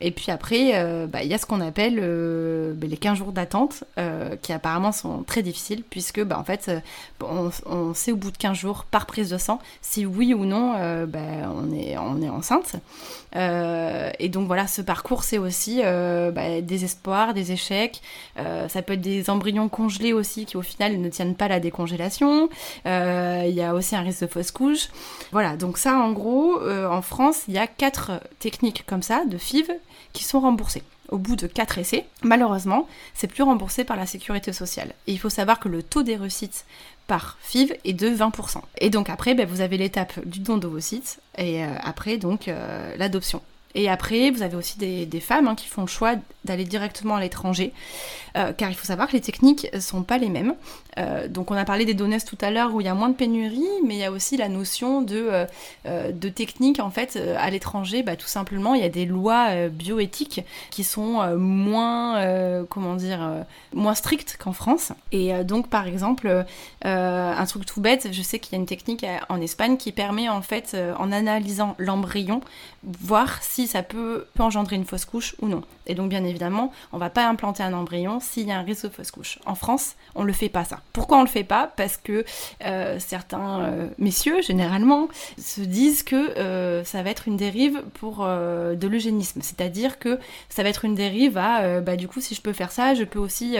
[0.00, 3.32] Et puis après, bah, il y a ce qu'on appelle euh, ben, les 15 jours
[3.32, 6.80] d'attente, euh, qui apparemment sont très difficiles, puisque bah, en fait, euh,
[7.66, 10.74] on, sait au bout de 15 jours, par prise de sang, si oui ou non
[11.06, 12.76] ben, on, est, enceinte.
[13.34, 18.02] et donc voilà, ce parcours, c'est aussi des espoirs, des échecs.
[18.36, 22.48] ça peut être des embryons congelés aussi, qui au final ne tiennent pas la décongélation.
[22.84, 24.88] Il y a aussi un risque de fausse couche.
[25.32, 29.38] Voilà, donc ça, en gros, en France, il y a quatre techniques comme ça, de
[29.38, 29.70] FIV,
[30.12, 32.06] qui sont remboursées au bout de 4 essais.
[32.22, 34.94] Malheureusement, c'est plus remboursé par la sécurité sociale.
[35.06, 36.64] Et il faut savoir que le taux des réussites
[37.06, 38.60] par FIV est de 20%.
[38.78, 42.94] Et donc après, ben, vous avez l'étape du don d'ovocytes et euh, après donc euh,
[42.96, 43.42] l'adoption.
[43.74, 46.14] Et après, vous avez aussi des, femmes hein, qui font le choix
[46.44, 47.72] d'aller directement à l'étranger,
[48.36, 50.54] euh, car il faut savoir que les techniques ne sont pas les mêmes.
[50.98, 53.08] Euh, donc on a parlé des donneuses tout à l'heure où il y a moins
[53.08, 55.46] de pénurie, mais il y a aussi la notion de,
[55.86, 58.02] euh, de technique en fait à l'étranger.
[58.02, 63.94] Bah, tout simplement, il y a des lois bioéthiques qui sont moins, comment dire, moins
[63.94, 64.92] strictes qu'en France.
[65.12, 66.44] Et donc par exemple,
[66.82, 70.28] un truc tout bête, je sais qu'il y a une technique en Espagne qui permet
[70.28, 72.40] en fait, en analysant l'embryon,
[72.82, 75.62] voir si ça peut, engendrer une fausse couche ou non.
[75.86, 78.84] Et donc bien évidemment, on va pas implanter un embryon s'il y a un risque
[78.84, 79.38] de fausse couche.
[79.46, 80.80] En France, on le fait pas ça.
[80.92, 81.72] Pourquoi on le fait pas?
[81.76, 82.24] Parce que
[82.64, 88.24] euh, certains euh, messieurs, généralement, se disent que euh, ça va être une dérive pour
[88.24, 89.40] de l'eugénisme.
[89.42, 90.18] C'est-à-dire que
[90.48, 93.04] ça va être une dérive à, bah du coup, si je peux faire ça, je
[93.04, 93.56] peux aussi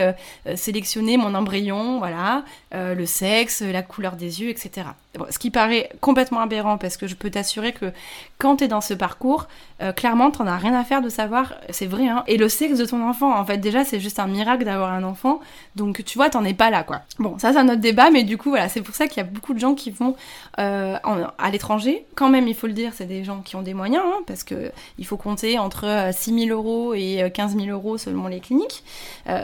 [0.55, 4.87] sélectionner mon embryon, voilà, le sexe, la couleur des yeux, etc.
[5.29, 7.91] ce qui paraît complètement aberrant parce que je peux t'assurer que
[8.37, 9.47] quand tu es dans ce parcours,
[9.95, 12.23] clairement, t'en as rien à faire de savoir, c'est vrai, hein.
[12.27, 15.03] Et le sexe de ton enfant, en fait, déjà, c'est juste un miracle d'avoir un
[15.03, 15.39] enfant.
[15.75, 17.01] Donc, tu vois, t'en es pas là, quoi.
[17.19, 19.25] Bon, ça, c'est un autre débat, mais du coup, voilà, c'est pour ça qu'il y
[19.25, 20.15] a beaucoup de gens qui vont
[20.59, 20.97] euh,
[21.37, 22.05] à l'étranger.
[22.15, 24.43] Quand même, il faut le dire, c'est des gens qui ont des moyens, hein, parce
[24.43, 28.83] que il faut compter entre 6 000 euros et 15 000 euros selon les cliniques.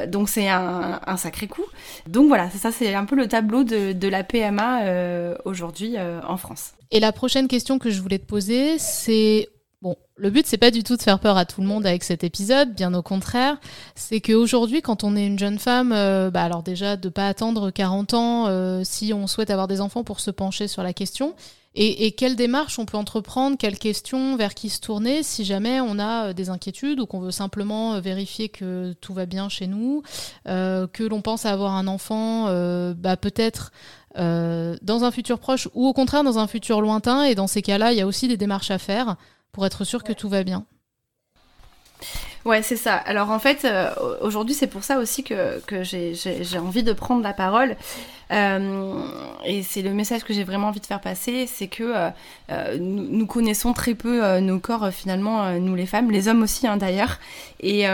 [0.08, 1.66] donc, c'est un, sacré coût.
[2.08, 4.82] Donc, voilà, ça, c'est un peu le tableau de, de la PMA
[5.46, 6.72] aujourd'hui en France.
[6.92, 9.48] Et la prochaine question que je voulais te poser, c'est
[9.82, 12.04] Bon, le but c'est pas du tout de faire peur à tout le monde avec
[12.04, 13.58] cet épisode, bien au contraire.
[13.96, 17.72] C'est qu'aujourd'hui, quand on est une jeune femme, euh, bah alors déjà de pas attendre
[17.72, 21.34] 40 ans euh, si on souhaite avoir des enfants pour se pencher sur la question.
[21.74, 25.80] Et, et quelle démarche on peut entreprendre, quelles questions, vers qui se tourner si jamais
[25.82, 29.66] on a euh, des inquiétudes ou qu'on veut simplement vérifier que tout va bien chez
[29.66, 30.04] nous,
[30.46, 32.46] que l'on pense à avoir un enfant,
[32.94, 33.72] bah peut-être
[34.18, 37.24] euh, dans un futur proche ou au contraire dans un futur lointain.
[37.24, 39.16] Et dans ces cas-là, il y a aussi des démarches à faire
[39.52, 40.66] pour être sûr que tout va bien.
[42.44, 42.96] Ouais, c'est ça.
[42.96, 47.22] Alors en fait, euh, aujourd'hui, c'est pour ça aussi que, que j'ai envie de prendre
[47.22, 47.76] la parole.
[48.32, 49.04] Euh,
[49.46, 51.84] et c'est le message que j'ai vraiment envie de faire passer, c'est que
[52.50, 56.66] euh, nous, nous, connaissons très peu nos corps finalement, nous les femmes, les hommes aussi
[56.66, 57.20] hein, d'ailleurs.
[57.60, 57.86] Et,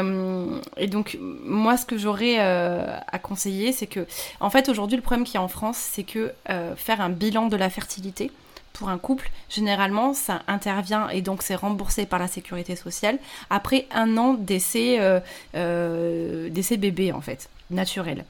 [0.77, 4.05] et, donc moi, ce que j'aurais à conseiller, c'est que
[4.39, 6.31] en fait aujourd'hui, le problème qu'il y a en France, c'est que
[6.75, 8.31] faire un bilan de la fertilité,
[8.77, 13.17] pour un couple, généralement, ça intervient et donc c'est remboursé par la sécurité sociale
[13.49, 15.19] après un an d'essai euh,
[15.55, 18.25] euh, bébé en fait, naturel.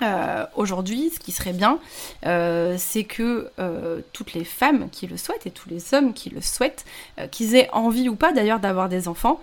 [0.00, 1.78] Euh, aujourd'hui, ce qui serait bien,
[2.24, 6.30] euh, c'est que euh, toutes les femmes qui le souhaitent et tous les hommes qui
[6.30, 6.84] le souhaitent,
[7.30, 9.38] qu'ils aient envie ou pas d'ailleurs d'avoir des enfants,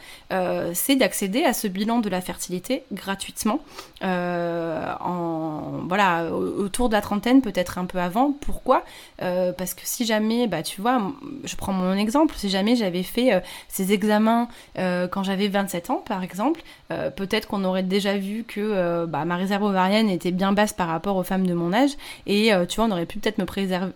[0.73, 3.61] c'est d'accéder à ce bilan de la fertilité gratuitement,
[4.01, 8.31] en, voilà, autour de la trentaine, peut-être un peu avant.
[8.31, 8.83] Pourquoi?
[9.17, 11.01] Parce que si jamais, bah, tu vois,
[11.43, 16.23] je prends mon exemple, si jamais j'avais fait ces examens quand j'avais 27 ans, par
[16.23, 21.15] exemple, peut-être qu'on aurait déjà vu que bah, ma réserve ovarienne était basse par rapport
[21.15, 21.91] aux femmes de mon âge.
[22.25, 23.45] Et euh, tu vois, on aurait pu peut-être me,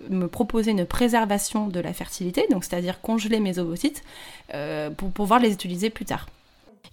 [0.09, 4.03] me proposer une préservation de la fertilité, donc c'est-à-dire congeler mes ovocytes
[4.53, 6.27] euh, pour pouvoir les utiliser plus tard.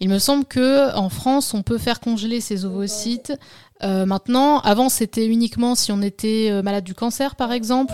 [0.03, 3.35] Il me semble que en France, on peut faire congeler ses ovocytes.
[3.83, 7.93] Euh, maintenant, avant, c'était uniquement si on était malade du cancer, par exemple.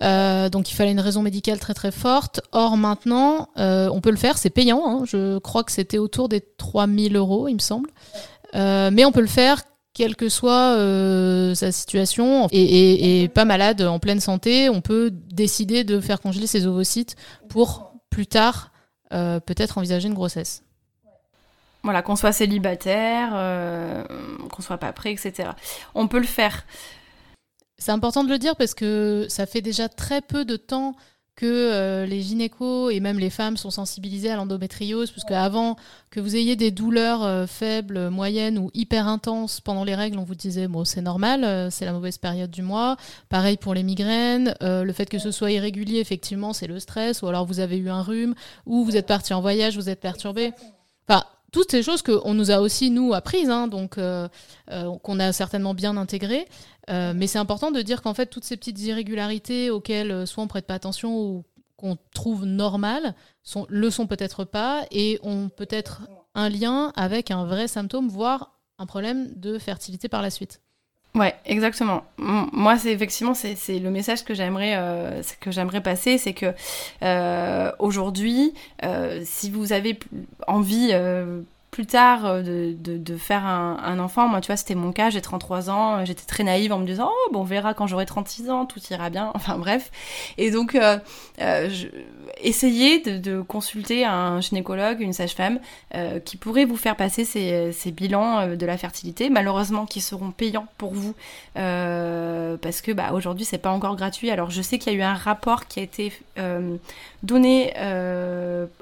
[0.00, 2.40] donc, il fallait une raison médicale très très forte.
[2.50, 4.36] Or, maintenant, on peut le faire.
[4.36, 4.82] C'est payant.
[4.84, 5.04] Hein.
[5.04, 7.88] Je crois que c'était autour des 3000 euros, il me semble.
[8.52, 9.62] mais on peut le faire
[9.94, 15.84] quelle que soit euh, sa situation, et, pas malade, en pleine santé, on peut décider
[15.84, 17.16] de faire congeler ses ovocytes
[17.48, 18.72] pour plus tard
[19.12, 20.64] euh, peut-être envisager une grossesse.
[21.84, 24.04] Voilà, qu'on soit célibataire, euh,
[24.50, 25.50] qu'on soit pas prêt, etc.
[25.94, 26.64] On peut le faire.
[27.78, 30.96] C'est important de le dire parce que ça fait déjà très peu de temps
[31.36, 35.76] que euh, les gynécos et même les femmes sont sensibilisées à l'endométriose, puisque avant
[36.10, 40.24] que vous ayez des douleurs euh, faibles, moyennes ou hyper intenses pendant les règles, on
[40.24, 42.96] vous disait bon c'est normal, euh, c'est la mauvaise période du mois.
[43.28, 47.26] Pareil pour les migraines, le fait que ce soit irrégulier, effectivement, c'est le stress, ou
[47.26, 48.34] alors vous avez eu un rhume,
[48.66, 50.52] ou vous êtes parti en voyage, vous êtes perturbé.
[51.08, 54.28] Enfin, toutes ces choses qu'on nous a aussi, nous, apprises, hein, donc euh,
[54.72, 56.48] euh, qu'on a certainement bien intégrées.
[56.90, 60.48] Euh, mais c'est important de dire qu'en fait, toutes ces petites irrégularités auxquelles soit on
[60.48, 61.44] prête pas attention ou
[61.76, 63.14] qu'on trouve normales,
[63.68, 66.02] le sont peut-être pas et ont peut-être
[66.34, 70.60] un lien avec un vrai symptôme, voire un problème de fertilité par la suite.
[71.14, 72.02] Ouais, exactement.
[72.18, 76.52] Moi, c'est effectivement c'est le message que j'aimerais euh, que j'aimerais passer, c'est que
[77.02, 78.52] euh, aujourd'hui,
[78.84, 79.96] euh, si vous avez
[80.48, 81.42] envie euh,
[81.74, 84.28] plus tard euh, de, faire un, enfant.
[84.28, 86.86] Moi, tu vois, c'était mon cas, j'ai 33 ans, euh, j'étais très naïve en me
[86.86, 89.90] disant, oh, bon, on verra quand j'aurai 36 ans, tout ira bien, enfin bref.
[90.38, 90.98] Et donc, euh,
[92.40, 95.58] essayez de, consulter un gynécologue, une sage-femme,
[96.24, 100.66] qui pourrait vous faire passer ces, ces, bilans de la fertilité, malheureusement qui seront payants
[100.78, 101.14] pour vous,
[101.54, 104.30] parce que bah, aujourd'hui, c'est pas encore gratuit.
[104.30, 106.12] Alors, je sais qu'il y a eu un rapport qui a été
[107.22, 107.72] donné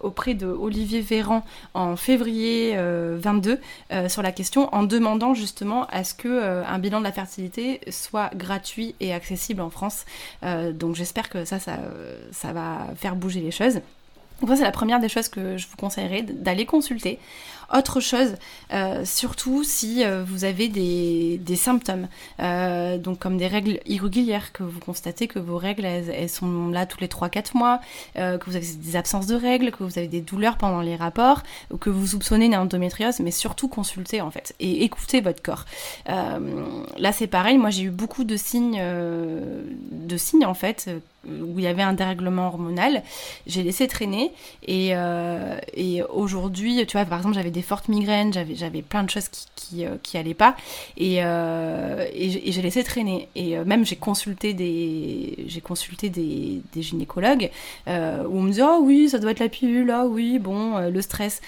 [0.02, 2.76] auprès de Olivier Véran en février
[3.18, 3.56] 22 euh,
[3.92, 7.12] euh, sur la question en demandant justement à ce que euh, un bilan de la
[7.12, 10.04] fertilité soit gratuit et accessible en France.
[10.42, 11.78] donc j'espère que ça, ça,
[12.30, 13.80] ça va faire bouger les choses.
[14.40, 17.18] Donc c'est la première des choses que je vous conseillerais d'aller consulter.
[17.72, 18.34] Autre chose,
[18.74, 22.06] euh, surtout si euh, vous avez des, des symptômes,
[22.40, 26.84] euh, donc comme des règles irrégulières, que vous constatez que vos règles, elles, sont là
[26.84, 27.80] tous les 3-4 mois,
[28.14, 31.42] que vous avez des absences de règles, que vous avez des douleurs pendant les rapports,
[31.72, 35.64] ou que vous soupçonnez une endométriose, mais surtout consultez en fait, et écoutez votre corps.
[36.06, 40.90] là c'est pareil, moi j'ai eu beaucoup de signes, de signes en fait,
[41.26, 43.02] où il y avait un dérèglement hormonal.
[43.46, 44.32] J'ai laissé traîner
[44.66, 49.10] et, euh, et aujourd'hui, tu vois, par exemple, j'avais des fortes migraines, j'avais, plein de
[49.10, 50.56] choses qui, qui, euh, qui allaient pas
[50.96, 53.28] et, euh, et, j'ai laissé traîner.
[53.34, 57.50] Et même j'ai consulté des, consulté des, des gynécologues
[57.86, 61.02] où on me dit oh oui, ça doit être la pilule, ah oui, bon, le
[61.02, 61.40] stress.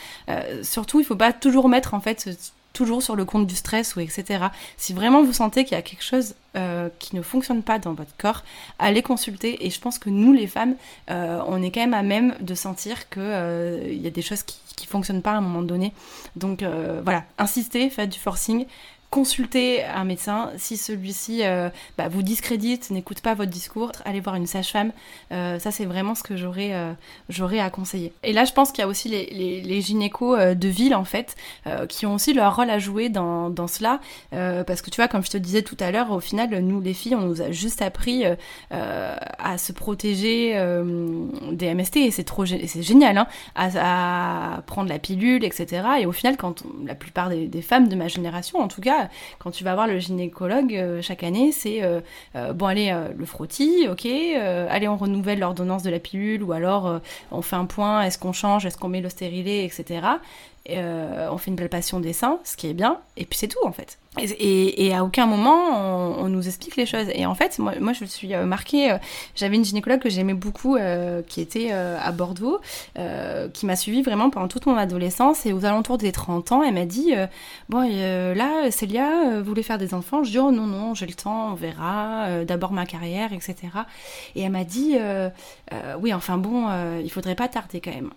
[0.62, 2.28] surtout, il faut pas toujours mettre en fait
[2.74, 4.46] toujours sur le compte du stress ou etc.
[4.76, 7.94] Si vraiment vous sentez qu'il y a quelque chose euh, qui ne fonctionne pas dans
[7.94, 8.42] votre corps,
[8.78, 9.64] allez consulter.
[9.64, 10.74] Et je pense que nous, les femmes,
[11.10, 14.42] euh, on est quand même à même de sentir qu'il euh, y a des choses
[14.42, 15.94] qui ne fonctionnent pas à un moment donné.
[16.36, 16.62] Donc
[17.04, 18.66] voilà, insistez, faites du forcing
[19.14, 20.50] consultez un médecin.
[20.56, 24.90] Si celui-ci euh, bah, vous discrédite, n'écoute pas votre discours, allez voir une sage-femme.
[25.30, 26.92] Euh, ça, c'est vraiment ce que j'aurais euh,
[27.28, 28.12] j'aurais à conseiller.
[28.24, 31.36] Et là, je pense qu'il y a aussi les, gynécos de ville, en fait,
[31.88, 34.00] qui ont aussi leur rôle à jouer dans, dans cela.
[34.30, 36.94] parce que tu vois, comme je te disais tout à l'heure, au final, nous, les
[36.94, 38.24] filles, on nous a juste appris
[38.70, 40.54] à se protéger
[41.52, 41.96] des MST.
[41.96, 45.86] Et c'est trop c'est génial, hein, à, prendre la pilule, etc.
[46.00, 49.03] Et au final, quand la plupart des femmes de ma génération, en tout cas,
[49.38, 52.00] quand tu vas voir le gynécologue euh, chaque année, c'est euh,
[52.36, 57.00] euh, bon, allez, le frottis, ok, allez, on renouvelle l'ordonnance de la pilule, ou alors
[57.30, 60.06] on fait un point, est-ce qu'on change, est-ce qu'on met le stérilet, etc.
[60.68, 63.72] On fait une palpation des seins, ce qui est bien, et puis c'est tout en
[63.72, 63.98] fait.
[64.20, 67.06] Et, à aucun moment on, nous explique les choses.
[67.14, 68.92] Et en fait, moi, moi je suis euh, marquée.
[68.92, 68.98] Euh,
[69.34, 70.76] j'avais une gynécologue que j'aimais beaucoup,
[71.26, 72.60] qui était à Bordeaux,
[73.52, 75.46] qui m'a suivie vraiment pendant toute mon adolescence.
[75.46, 77.12] Et aux alentours des 30 ans, elle m'a dit
[77.68, 80.22] Bon, là, Célia voulait faire des enfants?
[80.22, 82.44] Je dis Oh non, non, j'ai le temps, on verra.
[82.44, 83.56] D'abord ma carrière, etc.
[84.36, 84.96] Et elle m'a dit
[86.00, 86.68] Oui, enfin bon,
[87.02, 88.10] il faudrait pas tarder quand même.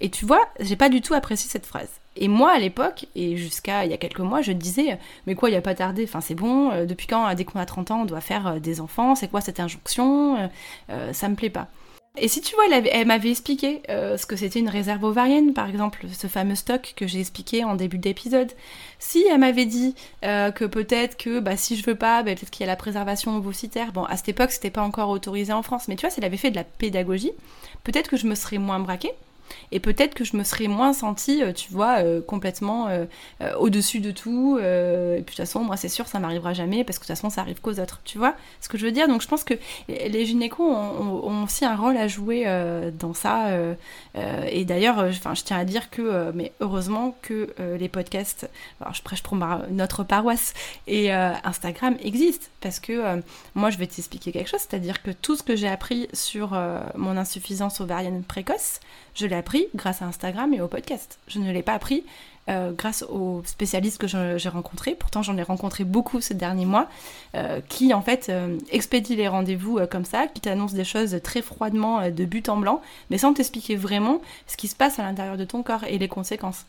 [0.00, 1.88] Et tu vois, j'ai pas du tout apprécié cette phrase.
[2.16, 5.48] Et moi, à l'époque, et jusqu'à il y a quelques mois, je disais, mais quoi,
[5.48, 7.90] il n'y a pas tardé, enfin c'est bon, euh, depuis quand, dès qu'on a 30
[7.90, 10.48] ans, on doit faire euh, des enfants, c'est quoi cette injonction
[10.90, 11.68] euh, Ça me plaît pas.
[12.16, 16.06] Et si tu vois, elle, m'avait expliqué ce que c'était une réserve ovarienne, par exemple,
[16.16, 18.52] ce fameux stock que j'ai expliqué en début d'épisode.
[19.00, 22.64] Si elle m'avait dit que peut-être que bah, si je veux pas, bah, peut-être qu'il
[22.64, 23.90] y a la préservation ovocytaire.
[23.90, 26.26] Bon, à cette époque, c'était pas encore autorisé en France, mais tu vois, si elle
[26.26, 27.32] avait fait de la pédagogie,
[27.82, 29.10] peut-être que je me serais moins braquée.
[29.72, 33.06] Et peut-être que je me serais moins sentie, euh, tu vois, euh, complètement euh,
[33.58, 34.58] au-dessus de tout.
[34.58, 34.62] et
[35.16, 37.30] puis de toute façon, moi, c'est sûr, ça m'arrivera jamais parce que de toute façon,
[37.30, 38.00] ça arrive qu'aux autres.
[38.04, 39.08] Tu vois ce que je veux dire?
[39.08, 39.54] Donc, je pense que
[39.88, 42.46] les gynécos ont, aussi un rôle à jouer
[42.98, 43.50] dans ça.
[44.14, 48.48] et d'ailleurs, enfin, je tiens à dire que, mais heureusement que les podcasts,
[48.80, 49.36] alors je prêche pour
[49.70, 50.54] notre paroisse
[50.86, 53.20] et Instagram existent parce que
[53.54, 56.56] moi, je vais t'expliquer quelque chose, c'est-à-dire que tout ce que j'ai appris sur
[56.96, 58.80] mon insuffisance ovarienne précoce,
[59.14, 61.18] je l'ai appris grâce à Instagram et au podcast.
[61.28, 62.04] Je ne l'ai pas appris
[62.50, 64.94] euh, grâce aux spécialistes que j'ai rencontrés.
[64.94, 66.88] Pourtant, j'en ai rencontré beaucoup ces derniers mois,
[67.34, 71.40] euh, qui en fait euh, expédient les rendez-vous comme ça, qui t'annoncent des choses très
[71.40, 75.38] froidement de but en blanc, mais sans t'expliquer vraiment ce qui se passe à l'intérieur
[75.38, 76.66] de ton corps et les conséquences.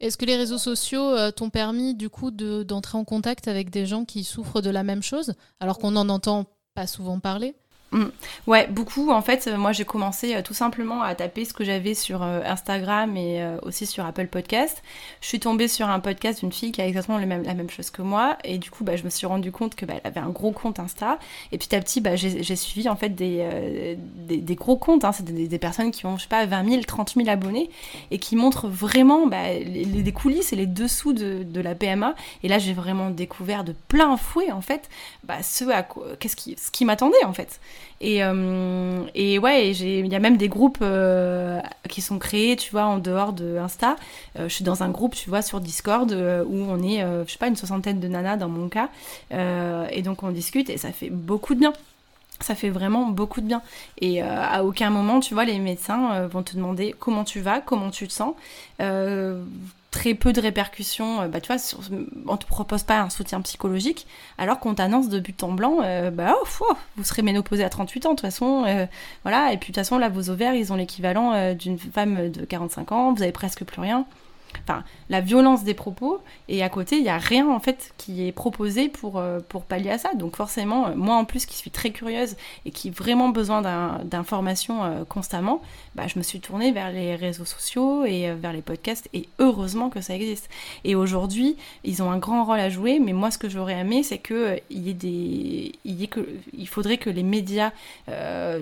[0.00, 4.06] Est-ce que les réseaux sociaux t'ont permis du coup d'entrer en contact avec des gens
[4.06, 7.54] qui souffrent de la même chose, alors qu'on n'en entend pas souvent parler?
[7.92, 8.04] Mm.
[8.46, 9.10] Ouais, beaucoup.
[9.10, 12.22] En fait, euh, moi, j'ai commencé euh, tout simplement à taper ce que j'avais sur
[12.22, 14.82] euh, Instagram et aussi sur Apple Podcast.
[15.20, 18.02] Je suis tombée sur un podcast d'une fille qui a exactement la même chose que
[18.02, 18.36] moi.
[18.44, 20.52] Et du coup, bah, je me suis rendu compte que bah, elle avait un gros
[20.52, 21.18] compte Insta.
[21.52, 25.04] Et petit à petit, bah, j'ai suivi en fait des, des, gros comptes.
[25.04, 25.12] Hein.
[25.12, 27.70] C'est des, personnes qui ont, je sais pas, 20 000, 30 000 abonnés
[28.10, 32.14] et qui montrent vraiment bah, les, coulisses et les dessous de, de la PMA.
[32.42, 34.88] Et là, j'ai vraiment découvert de plein fouet, en fait,
[35.24, 35.86] bah, ce, à
[36.18, 37.60] qu'est-ce qui, ce qui m'attendait, en fait.
[38.00, 42.70] Et, euh, et ouais, il y a même des groupes euh, qui sont créés, tu
[42.70, 43.96] vois, en dehors de Insta.
[44.38, 47.38] Euh, je suis dans un groupe, tu vois, sur Discord où on est, je sais
[47.38, 48.88] pas, une soixantaine de nanas dans mon cas.
[49.30, 51.72] et donc on discute et ça fait beaucoup de bien
[52.42, 53.60] ça fait vraiment beaucoup de bien.
[54.00, 57.90] Et à aucun moment, tu vois, les médecins vont te demander comment tu vas, comment
[57.90, 58.34] tu te sens
[59.90, 61.22] très peu de répercussions.
[61.22, 61.60] Euh, bah, tu vois,
[62.26, 64.06] on te propose pas un soutien psychologique,
[64.38, 68.06] alors qu'on t'annonce de but en blanc, euh, bah, oh, vous serez ménopausé à 38
[68.06, 68.64] ans, de toute façon.
[68.66, 68.86] Euh,
[69.22, 72.44] voilà, et puis de toute façon, là, vos ovaires, ils ont l'équivalent d'une femme de
[72.44, 74.06] 45 ans, vous avez presque plus rien
[74.62, 78.26] enfin, la violence des propos, et à côté, il n'y a rien en fait qui
[78.26, 80.14] est proposé pour, euh, pour pallier à ça.
[80.14, 83.62] Donc forcément, euh, moi en plus qui suis très curieuse et qui ai vraiment besoin
[84.04, 85.62] d'informations euh, constamment,
[85.94, 89.90] bah, je me suis tournée vers les réseaux sociaux et vers les podcasts, et heureusement
[89.90, 90.48] que ça existe.
[90.84, 94.02] Et aujourd'hui, ils ont un grand rôle à jouer, mais moi ce que j'aurais aimé,
[94.02, 95.72] c'est qu'il y ait des...
[95.84, 96.26] Il, y ait que...
[96.56, 97.72] il faudrait que les médias,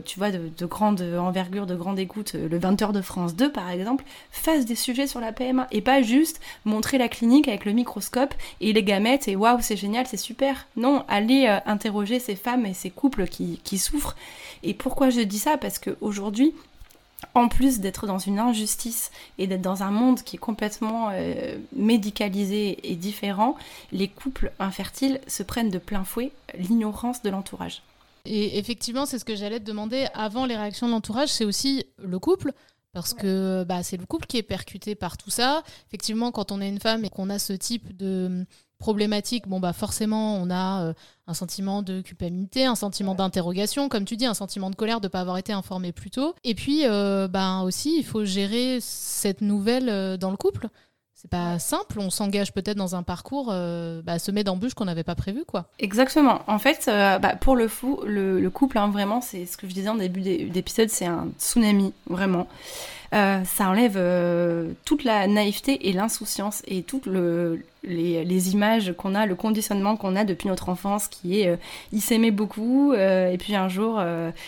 [0.05, 3.71] tu vois, de, de, grande envergure, de grande écoute, le 20h de France 2 par
[3.71, 8.35] exemple, fassent des sujets sur la PMA pas juste montrer la clinique avec le microscope
[8.61, 10.67] et les gamètes et waouh c'est génial, c'est super.
[10.77, 14.17] Non, aller euh, interroger ces femmes et ces couples qui, qui souffrent.
[14.63, 15.57] Et pourquoi je dis ça?
[15.57, 16.55] Parce qu'aujourd'hui,
[17.35, 21.57] en plus d'être dans une injustice et d'être dans un monde qui est complètement euh,
[21.75, 23.57] médicalisé et différent,
[23.93, 27.83] les couples infertiles se prennent de plein fouet l'ignorance de l'entourage.
[28.25, 31.85] Et effectivement, c'est ce que j'allais te demander avant les réactions de l'entourage, c'est aussi
[32.03, 32.53] le couple.
[32.93, 35.63] Parce que bah, c'est le couple qui est percuté par tout ça.
[35.89, 38.47] Effectivement, quand on est une femme et qu'on a ce type de
[38.79, 40.93] problématique, bon bah forcément on a euh,
[41.27, 45.07] un sentiment de culpabilité, un sentiment d'interrogation, comme tu dis, un sentiment de colère de
[45.07, 46.35] ne pas avoir été informé plus tôt.
[46.45, 50.69] Et puis euh, bah, aussi il faut gérer cette nouvelle euh, dans le couple.
[51.21, 53.47] C'est pas simple, on s'engage peut-être dans un parcours
[54.05, 55.67] bah, semé d'embûches qu'on n'avait pas prévu quoi.
[55.81, 56.43] Exactement.
[56.47, 59.89] En fait, bah, pour le fou, le, couple, hein, vraiment, c'est ce que je disais
[59.89, 62.47] en début d'épisode, c'est un tsunami, vraiment.
[63.15, 69.15] Euh, ça enlève euh, toute la naïveté et l'insouciance et toutes le, les, images qu'on
[69.15, 71.57] a, le conditionnement qu'on a depuis notre enfance qui est euh,
[71.93, 74.01] ils s'aimaient beaucoup et puis un jour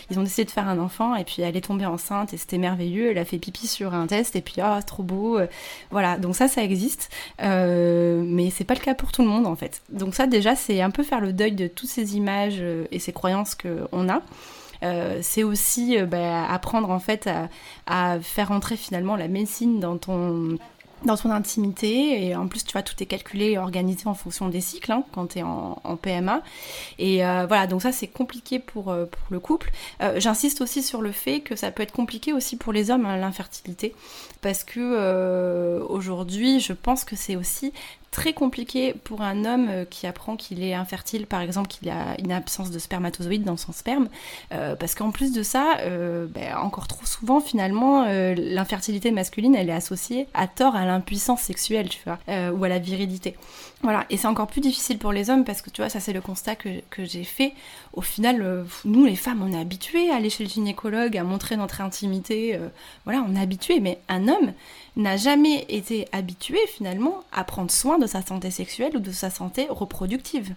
[0.09, 2.57] ils ont décidé de faire un enfant et puis elle est tombée enceinte et c'était
[2.57, 5.39] merveilleux, elle a fait pipi sur un test et puis ah c'est trop beau.
[5.89, 7.09] voilà, donc ça ça existe
[7.39, 9.81] mais c'est pas le cas pour tout le monde en fait.
[9.89, 12.61] Donc ça déjà c'est un peu faire le deuil de toutes ces images
[12.91, 14.21] et ces croyances qu'on a.
[14.83, 17.29] Euh, c'est aussi euh, bah, apprendre en fait
[17.87, 20.57] à, faire entrer finalement la médecine dans ton
[21.05, 22.27] dans intimité.
[22.27, 25.03] Et en plus tu vois tout est calculé et organisé en fonction des cycles hein,
[25.13, 26.41] quand tu es en, PMA
[26.99, 29.71] et euh, voilà donc ça c'est compliqué pour, pour le couple.
[30.17, 33.17] J'insiste aussi sur le fait que ça peut être compliqué aussi pour les hommes hein,
[33.17, 33.95] l'infertilité
[34.41, 37.73] parce que aujourd'hui je pense que c'est aussi
[38.11, 42.19] très compliqué pour un homme euh, qui apprend qu'il est infertile, par exemple, qu'il a
[42.19, 44.09] une absence de spermatozoïdes dans son sperme,
[44.53, 49.69] euh, parce qu'en plus de ça, euh, ben, encore trop souvent, finalement, l'infertilité masculine, elle
[49.69, 52.19] est associée à tort à l'impuissance sexuelle, tu vois,
[52.51, 53.37] ou à la virilité.
[53.83, 56.13] Voilà, et c'est encore plus difficile pour les hommes parce que tu vois, ça c'est
[56.13, 56.69] le constat que,
[56.99, 57.53] j'ai fait.
[57.93, 61.57] Au final, nous les femmes, on est habitués à aller chez le gynécologue, à montrer
[61.57, 62.59] notre intimité.
[63.05, 64.53] voilà, on est habitués, mais un homme,
[64.95, 69.29] n'a jamais été habitué finalement à prendre soin de sa santé sexuelle ou de sa
[69.29, 70.53] santé reproductive.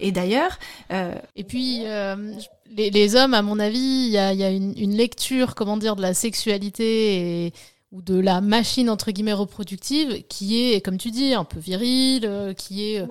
[0.00, 0.58] Et d'ailleurs...
[0.92, 2.34] Euh, et puis, euh,
[2.76, 7.52] les, hommes, à mon avis, il y a, une, lecture, comment dire, de la sexualité
[7.96, 12.26] ou de la machine, entre guillemets, reproductive, qui est, comme tu dis, un peu virile,
[12.26, 13.04] euh, qui est...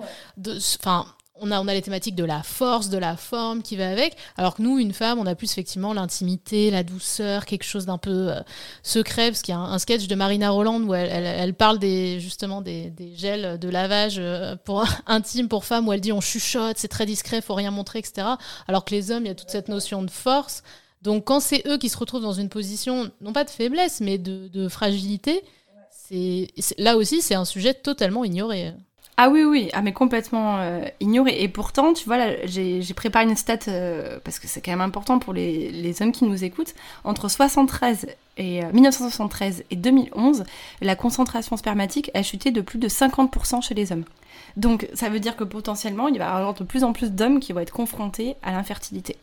[0.78, 1.06] Enfin
[1.40, 4.16] on a, on a les thématiques de la force, de la forme qui va avec,
[4.36, 7.98] alors que nous, une femme, on a plus effectivement l'intimité, la douceur, quelque chose d'un
[7.98, 8.40] peu euh,
[8.82, 12.62] secret, parce qu'il y a un, sketch de Marina Roland où elle, parle des, justement
[12.62, 16.88] des, gels de lavage euh, pour intime pour femmes, où elle dit on chuchote, c'est
[16.88, 18.26] très discret, faut rien montrer, etc.
[18.66, 20.62] Alors que les hommes, il y a toute cette notion de force.
[21.06, 24.18] Donc quand c'est eux qui se retrouvent dans une position, non pas de faiblesse, mais
[24.18, 25.40] de, fragilité,
[25.92, 26.48] c'est
[26.78, 28.72] là aussi, c'est un sujet totalement ignoré.
[29.16, 31.40] Ah oui, oui, ah, mais complètement euh, ignoré.
[31.42, 35.20] Et pourtant, tu vois, j'ai préparé une stat, euh, parce que c'est quand même important
[35.20, 36.74] pour les, les, hommes qui nous écoutent.
[37.04, 40.42] Entre 73 et, 1973 euh, et 2011,
[40.82, 44.04] la concentration spermatique a chuté de plus de 50% chez les hommes.
[44.56, 47.40] Donc ça veut dire que potentiellement, il va y avoir de plus en plus d'hommes
[47.40, 49.16] qui vont être confrontés à l'infertilité.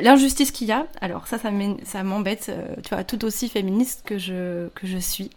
[0.00, 2.52] L'injustice qu'il y a, alors ça, ça m'embête,
[2.82, 5.24] tu vois, tout aussi féministe que je, suis.
[5.24, 5.30] Et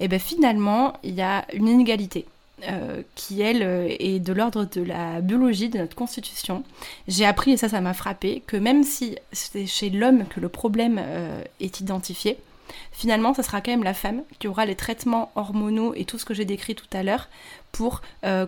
[0.00, 2.26] eh bien finalement, il y a une inégalité
[2.62, 6.64] euh, qui, elle, euh, est de l'ordre de la biologie, de notre constitution.
[7.06, 10.48] J'ai appris, et ça, ça m'a frappé, que même si c'est chez l'homme que le
[10.48, 12.38] problème euh, est identifié,
[12.92, 16.24] finalement, ça sera quand même la femme qui aura les traitements hormonaux et tout ce
[16.24, 17.28] que j'ai décrit tout à l'heure
[17.72, 18.00] pour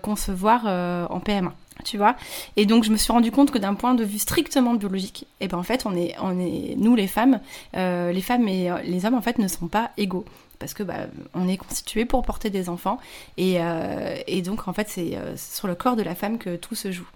[0.03, 0.65] concevoir
[1.11, 1.55] en PMA.
[1.85, 2.17] Tu vois
[2.57, 5.45] Et donc, je me suis rendu compte que d'un point de vue strictement biologique, et
[5.45, 7.41] eh ben en fait, on est, on est, nous les femmes,
[7.75, 10.25] les femmes et les hommes en fait ne sont pas égaux
[10.59, 12.99] parce que bah, on est constitué pour porter des enfants
[13.37, 16.57] et, euh, et donc en fait c'est euh, sur le corps de la femme que
[16.57, 17.09] tout se joue.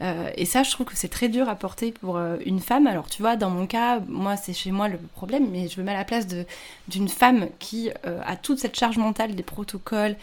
[0.00, 2.86] Euh, et ça, je trouve que c'est très dur à porter pour euh, une femme.
[2.86, 5.86] Alors, tu vois, dans mon cas, moi, c'est chez moi le problème, mais je me
[5.86, 6.26] mets à la place
[6.88, 10.16] d'une femme qui euh, a toute cette charge mentale des protocoles,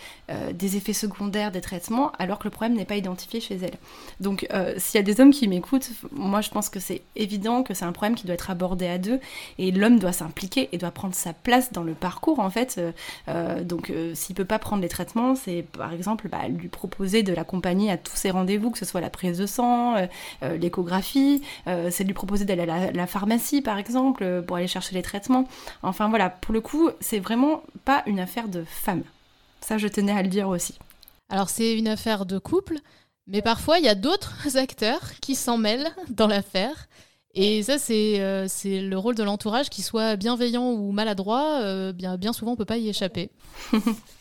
[0.53, 3.77] des effets secondaires, des traitements, alors que le problème n'est pas identifié chez elle.
[4.19, 4.47] Donc,
[4.77, 7.85] s'il y a des hommes qui m'écoutent, moi, je pense que c'est évident que c'est
[7.85, 9.19] un problème qui doit être abordé à deux,
[9.57, 12.79] et l'homme doit s'impliquer et doit prendre sa place dans le parcours, en fait.
[13.63, 17.91] donc, s'il peut pas prendre les traitements, c'est par exemple bah, lui proposer de l'accompagner
[17.91, 20.05] à tous ses rendez-vous, que ce soit la prise de sang, euh,
[20.43, 24.67] euh, l'échographie, euh, c'est de lui proposer d'aller à la, pharmacie par exemple pour aller
[24.67, 25.47] chercher les traitements.
[25.81, 29.03] Enfin voilà, pour le coup, c'est vraiment pas une affaire de femme.
[29.61, 30.77] Ça, je tenais à le dire aussi.
[31.29, 32.77] Alors c'est une affaire de couple,
[33.27, 36.87] mais parfois il y a d'autres acteurs qui s'en mêlent dans l'affaire.
[37.35, 42.53] Et ça, c'est le rôle de l'entourage, qui soit bienveillant ou maladroit, bien, bien souvent
[42.53, 43.29] on peut pas y échapper.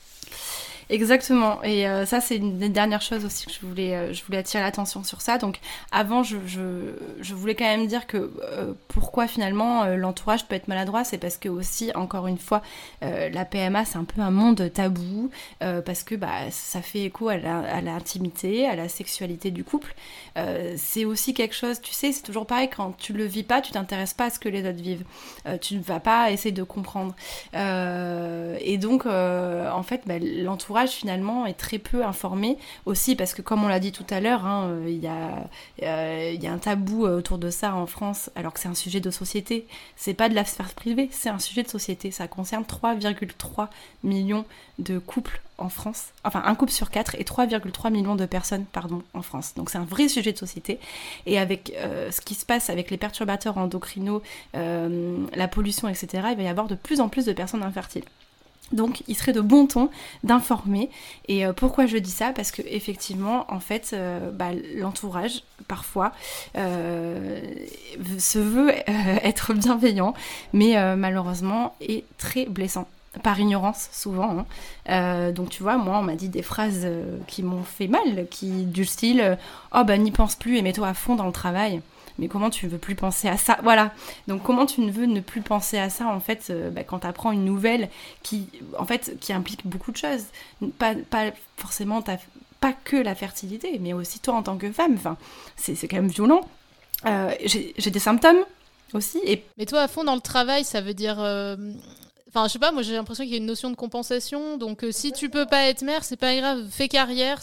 [0.90, 1.62] Exactement.
[1.64, 5.04] Et euh, ça, c'est une des dernières choses aussi que je voulais, euh, attirer l'attention
[5.04, 5.36] sur ça.
[5.36, 5.60] Donc,
[5.92, 11.18] avant, je voulais quand même dire que euh, pourquoi finalement l'entourage peut être maladroit, c'est
[11.18, 12.62] parce que aussi, encore une fois,
[13.02, 15.30] la PMA, c'est un peu un monde tabou
[15.60, 19.94] parce que bah, ça fait écho à l'intimité, à la sexualité du couple.
[20.76, 23.72] c'est aussi quelque chose, tu sais, c'est toujours pareil, quand tu le vis pas, tu
[23.72, 25.04] t'intéresses pas à ce que les autres vivent.
[25.60, 27.14] tu ne vas pas essayer de comprendre.
[27.54, 33.64] et donc, en fait, bah, l'entourage finalement est très peu informé aussi parce que comme
[33.64, 35.06] on l'a dit tout à l'heure, hein, euh, il y,
[36.46, 39.10] a, un tabou euh, autour de ça en France alors que c'est un sujet de
[39.10, 39.66] société.
[39.96, 42.10] C'est pas de la sphère privée, c'est un sujet de société.
[42.10, 43.68] Ça concerne 3,3
[44.04, 44.44] millions
[44.78, 49.02] de couples en France, enfin un couple sur quatre et 3,3 millions de personnes pardon
[49.12, 49.54] en France.
[49.56, 50.78] Donc c'est un vrai sujet de société
[51.26, 54.22] et avec euh, ce qui se passe avec les perturbateurs endocrinos,
[54.54, 56.28] la pollution, etc.
[56.30, 58.04] Il va y avoir de plus en plus de personnes infertiles.
[58.72, 59.90] Donc il serait de bon ton
[60.24, 60.90] d'informer.
[61.26, 62.32] Et euh, pourquoi je dis ça?
[62.32, 66.12] Parce que effectivement, en fait, euh, bah, l'entourage, parfois,
[66.56, 67.40] euh,
[68.18, 68.72] se veut
[69.22, 70.14] être bienveillant,
[70.52, 72.88] mais malheureusement est très blessant.
[73.22, 74.44] Par ignorance, souvent.
[74.86, 75.32] Hein.
[75.32, 76.86] donc, tu vois, moi, on m'a dit des phrases
[77.26, 79.38] qui m'ont fait mal, qui du style
[79.74, 81.80] Oh, bah, n'y pense plus et mets-toi à fond dans le travail
[82.18, 83.58] mais comment tu ne veux plus penser à ça?
[83.62, 83.92] Voilà.
[84.26, 87.00] Donc comment tu ne veux ne plus penser à ça en fait euh, bah, quand
[87.00, 87.88] tu apprends une nouvelle
[88.22, 88.48] qui
[88.78, 90.24] en fait qui implique beaucoup de choses,
[90.78, 94.94] pas, pas forcément pas que la fertilité, mais aussi toi en tant que femme.
[94.94, 95.16] Enfin,
[95.56, 96.40] c'est quand même violent.
[97.06, 98.44] Euh, j'ai des symptômes
[98.92, 99.20] aussi.
[99.24, 99.44] Et...
[99.56, 101.20] Mais toi à fond dans le travail, ça veut dire.
[101.20, 101.56] Euh,
[102.28, 104.56] enfin, je sais pas, moi j'ai l'impression qu'il y a une notion de compensation.
[104.56, 107.40] Donc, si tu peux pas être mère, c'est pas grave, fais carrière,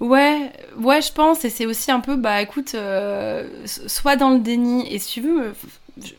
[0.00, 4.40] Ouais, ouais, je pense, et c'est aussi un peu, bah écoute, euh, soit dans le
[4.40, 5.54] déni, et si tu veux,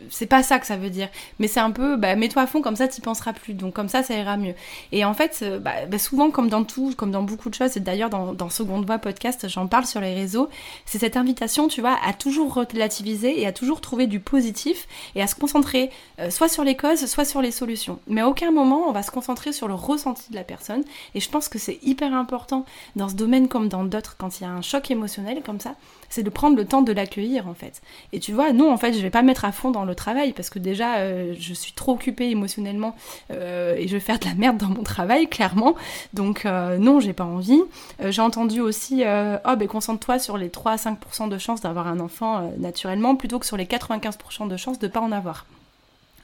[0.09, 1.09] c'est pas ça que ça veut dire,
[1.39, 3.89] mais c'est un peu, bah, mets-toi à fond, comme ça tu penseras plus, donc comme
[3.89, 4.53] ça ça ira mieux.
[4.91, 7.75] Et en fait, euh, bah, bah, souvent comme dans tout, comme dans beaucoup de choses,
[7.77, 10.49] et d'ailleurs dans, dans Seconde Voix podcast, j'en parle sur les réseaux,
[10.85, 15.21] c'est cette invitation, tu vois, à toujours relativiser et à toujours trouver du positif et
[15.21, 17.99] à se concentrer euh, soit sur les causes, soit sur les solutions.
[18.07, 21.19] Mais à aucun moment on va se concentrer sur le ressenti de la personne, et
[21.19, 22.65] je pense que c'est hyper important
[22.95, 25.75] dans ce domaine comme dans d'autres, quand il y a un choc émotionnel comme ça,
[26.09, 27.81] c'est de prendre le temps de l'accueillir en fait.
[28.13, 30.33] Et tu vois, non, en fait, je vais pas mettre à fond dans le travail
[30.33, 32.95] parce que déjà, euh, je suis trop occupée émotionnellement
[33.31, 35.75] euh, et je vais faire de la merde dans mon travail, clairement.
[36.13, 37.61] Donc, euh, non, j'ai pas envie.
[38.03, 41.99] j'ai entendu aussi, oh, ben concentre-toi sur les 3 à 5% de chances d'avoir un
[41.99, 45.45] enfant naturellement plutôt que sur les 95% de chances de pas en avoir.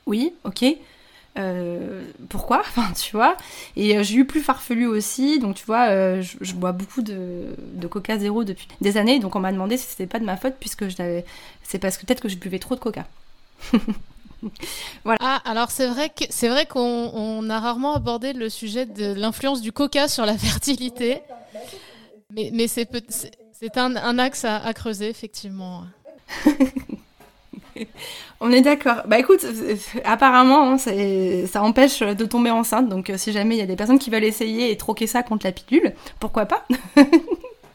[0.06, 0.66] Oui, ok.
[2.30, 2.60] Pourquoi?
[2.72, 3.38] Enfin, tu vois.
[3.76, 7.56] Et j'ai eu plus farfelu aussi, donc tu vois, je, bois beaucoup de,
[7.90, 10.56] Coca zéro depuis des années, donc on m'a demandé si c'était pas de ma faute,
[10.60, 10.86] puisque
[11.64, 13.06] c'est parce que peut-être que je buvais trop de Coca.
[15.04, 15.18] voilà.
[15.22, 19.62] Ah, alors c'est vrai que c'est vrai qu'on a rarement abordé le sujet de l'influence
[19.62, 21.22] du Coca sur la fertilité,
[22.34, 25.84] mais, mais c'est un, un axe à, à creuser effectivement.
[28.40, 29.04] On est d'accord.
[29.06, 29.46] Bah écoute,
[30.04, 32.90] apparemment, hein, ça empêche de tomber enceinte.
[32.90, 35.22] Donc euh, si jamais il y a des personnes qui veulent essayer et troquer ça
[35.24, 36.66] contre la pilule, pourquoi pas?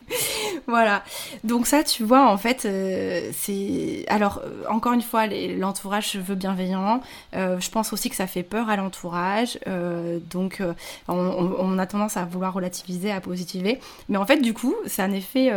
[0.66, 1.02] voilà.
[1.44, 4.04] Donc ça, tu vois, en fait, euh, c'est...
[4.09, 7.00] Alors, euh, encore une fois, l'entourage se veut bienveillant.
[7.34, 9.59] Euh, je pense aussi que ça fait peur à l'entourage.
[10.30, 10.62] donc,
[11.09, 13.80] on, a tendance à vouloir relativiser, à positiver.
[14.09, 15.52] Mais en fait, du coup, c'est un effet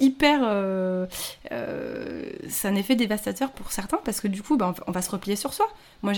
[0.00, 0.40] hyper...
[2.48, 5.36] c'est un effet dévastateur pour certains parce que du coup, bah, on va se replier
[5.36, 5.66] sur soi.
[6.02, 6.12] Moi,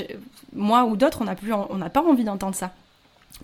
[0.55, 2.73] moi ou d'autres, on n'a pas envie d'entendre ça.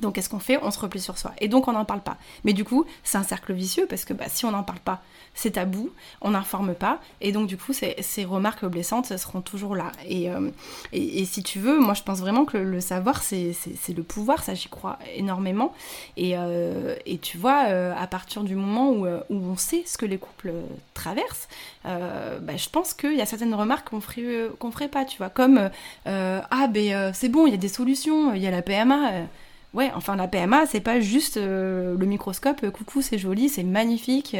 [0.00, 0.58] Donc qu'est-ce qu'on fait?
[0.62, 1.32] On se replie sur soi.
[1.40, 2.16] Et donc on n'en parle pas.
[2.44, 5.02] Mais du coup, c'est un cercle vicieux parce que bah, si on n'en parle pas,
[5.34, 7.00] c'est tabou, on n'informe pas.
[7.20, 9.92] Et donc du coup, ces, remarques blessantes seront toujours là.
[10.10, 10.50] Euh,
[10.92, 13.54] et, si tu veux, moi je pense vraiment que le, savoir, c'est
[13.88, 15.74] le pouvoir, ça j'y crois énormément.
[16.16, 20.18] Et, euh, tu vois, euh, à partir du moment où, on sait ce que les
[20.18, 20.52] couples
[20.94, 21.48] traversent,
[21.84, 25.30] bah, je pense qu'il y a certaines remarques qu'on ferait, qu'on ferait pas, tu vois.
[25.30, 25.70] Comme,
[26.06, 29.26] ah ben c'est bon, il y a des solutions, il y a la PMA
[29.74, 33.64] ouais, enfin la PMA, c'est pas juste euh, le microscope, euh, coucou, c'est joli, c'est
[33.64, 34.36] magnifique.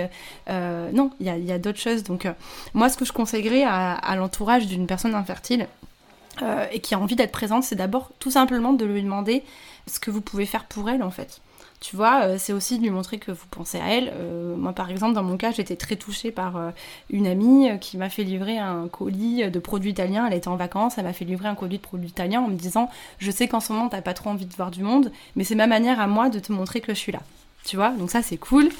[0.48, 2.04] Euh, non, il y a, d'autres choses.
[2.04, 2.26] Donc,
[2.72, 5.66] moi, ce que je conseillerais à, l'entourage d'une personne infertile
[6.72, 9.44] et qui a envie d'être présente, c'est d'abord tout simplement de lui demander
[9.86, 11.40] ce que vous pouvez faire pour elle, en fait.
[11.84, 14.10] Tu vois, euh, c'est aussi de lui montrer que vous pensez à elle.
[14.14, 16.70] Euh, moi, par exemple, dans mon cas, j'étais très touchée par euh,
[17.10, 20.26] une amie qui m'a fait livrer un colis de produits italiens.
[20.26, 22.56] Elle était en vacances, elle m'a fait livrer un colis de produits italiens en me
[22.56, 25.44] disant Je sais qu'en ce moment, t'as pas trop envie de voir du monde, mais
[25.44, 27.20] c'est ma manière à moi de te montrer que je suis là.
[27.66, 28.70] Tu vois, donc ça, c'est cool.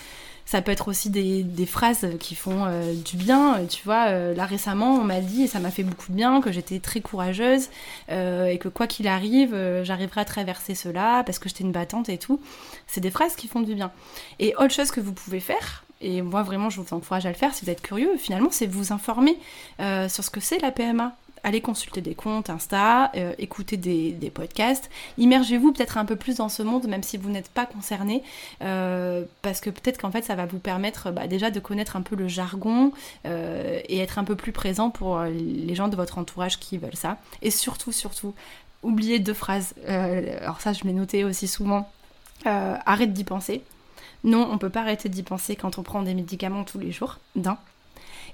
[0.46, 2.66] Ça peut être aussi des, phrases qui font
[3.04, 3.64] du bien.
[3.68, 6.52] Tu vois, là récemment, on m'a dit, et ça m'a fait beaucoup de bien, que
[6.52, 7.68] j'étais très courageuse
[8.10, 12.18] et que quoi qu'il arrive, j'arriverai à traverser cela parce que j'étais une battante et
[12.18, 12.40] tout.
[12.86, 13.90] C'est des phrases qui font du bien.
[14.38, 17.36] Et autre chose que vous pouvez faire, et moi vraiment je vous encourage à le
[17.36, 19.38] faire si vous êtes curieux, finalement, c'est vous informer
[19.78, 24.90] sur ce que c'est la PMA allez consulter des comptes Insta, euh, écoutez des, podcasts,
[25.18, 28.22] immergez-vous peut-être un peu plus dans ce monde, même si vous n'êtes pas concerné,
[28.62, 32.02] euh, parce que peut-être qu'en fait ça va vous permettre bah, déjà de connaître un
[32.02, 32.92] peu le jargon
[33.26, 36.96] euh, et être un peu plus présent pour les gens de votre entourage qui veulent
[36.96, 37.18] ça.
[37.42, 38.34] Et surtout, surtout,
[38.82, 39.74] oubliez deux phrases.
[39.86, 41.90] alors ça, je l'ai noté aussi souvent.
[42.44, 43.62] arrête d'y penser.
[44.24, 47.18] Non, on peut pas arrêter d'y penser quand on prend des médicaments tous les jours,
[47.36, 47.58] d'un.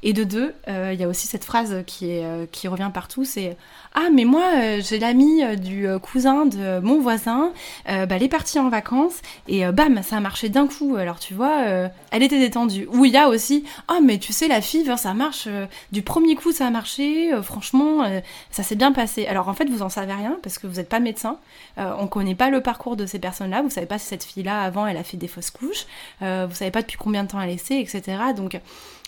[0.02, 2.90] Et de deux, euh, il y a aussi cette phrase qui, est, euh, qui revient
[2.92, 3.56] partout, c'est
[3.94, 7.52] ah mais moi euh, j'ai l'ami du cousin de mon voisin,
[7.86, 10.96] bah, elle est partie en vacances et bam ça a marché d'un coup.
[10.96, 11.64] Alors tu vois,
[12.12, 12.88] elle était détendue.
[12.92, 15.48] Ou il y a aussi ah mais tu sais la fille ça marche
[15.92, 17.30] du premier coup ça a marché.
[17.42, 18.04] franchement
[18.50, 19.26] ça s'est bien passé.
[19.26, 21.38] Alors en fait vous en savez rien parce que vous n'êtes pas médecin.
[21.76, 23.62] on connaît pas le parcours de ces personnes-là.
[23.62, 25.86] Vous savez pas si cette fille-là avant elle a fait des fausses couches.
[26.20, 28.02] vous savez pas depuis combien de temps elle est etc.
[28.36, 28.60] Donc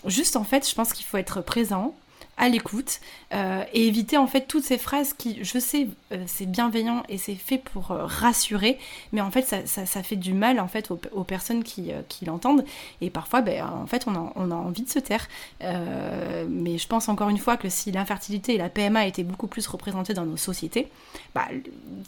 [0.06, 1.94] Juste en fait, je pense qu'il faut être présent,
[2.38, 3.00] à l'écoute
[3.34, 7.18] euh, et éviter en fait toutes ces phrases qui, je sais, euh, c'est bienveillant et
[7.18, 8.78] c'est fait pour euh, rassurer,
[9.12, 11.92] mais en fait ça, fait du mal en fait aux, personnes qui,
[12.26, 12.64] l'entendent
[13.00, 15.28] et parfois ben, en fait on a, on a envie de se taire.
[15.60, 19.66] mais je pense encore une fois que si l'infertilité et la PMA étaient beaucoup plus
[19.66, 20.88] représentées dans nos sociétés,
[21.34, 21.46] bah,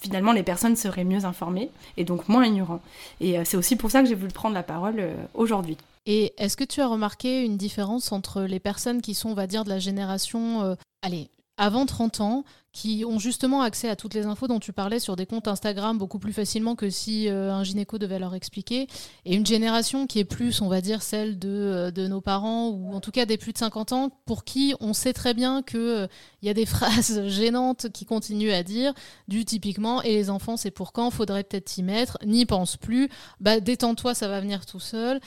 [0.00, 2.80] finalement les personnes seraient mieux informées et donc moins ignorants.
[3.20, 5.76] Et c'est aussi pour ça que j'ai voulu prendre la parole aujourd'hui.
[6.06, 9.46] Et est-ce que tu as remarqué une différence entre les personnes qui sont, on va
[9.46, 14.14] dire, de la génération, euh, allez, avant 30 ans, qui ont justement accès à toutes
[14.14, 17.52] les infos dont tu parlais sur des comptes Instagram beaucoup plus facilement que si euh,
[17.52, 18.88] un gynéco devait leur expliquer,
[19.24, 22.68] et une génération qui est plus, on va dire, celle de, euh, de nos parents,
[22.68, 25.62] ou en tout cas des plus de 50 ans, pour qui on sait très bien
[25.62, 26.08] qu'il
[26.42, 28.92] il y a des phrases gênantes qui continuent à dire,
[29.28, 33.08] du typiquement, et les enfants, c'est pour quand, faudrait peut-être t'y mettre, n'y pense plus,
[33.40, 35.20] bah détends-toi, ça va venir tout seul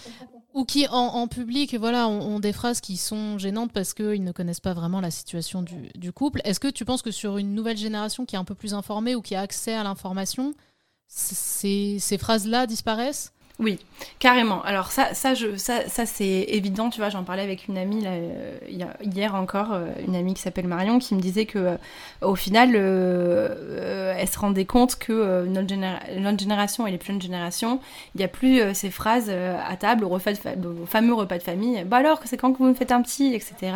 [0.58, 4.60] ou qui en, public voilà ont, des phrases qui sont gênantes parce qu'ils ne connaissent
[4.60, 6.42] pas vraiment la situation du, couple.
[6.46, 9.14] Est-ce que tu penses que sur une nouvelle génération qui est un peu plus informée
[9.14, 10.56] ou qui a accès à l'information,
[11.08, 13.34] ces phrases-là disparaissent?
[13.60, 13.80] Oui,
[14.20, 14.62] carrément.
[14.64, 18.60] Alors ça, ça, c'est évident, tu vois, j'en parlais avec une amie euh,
[19.02, 21.78] hier encore, euh, une amie qui s'appelle Marion, qui me disait que euh,
[22.22, 25.70] au final, elle se rendait compte que notre,
[26.40, 27.80] génération et les plus jeunes générations,
[28.14, 31.84] il n'y a plus ces phrases à table au, repas de fameux repas de famille.
[31.86, 33.74] Bah alors, c'est quand que vous me faites un petit, etc.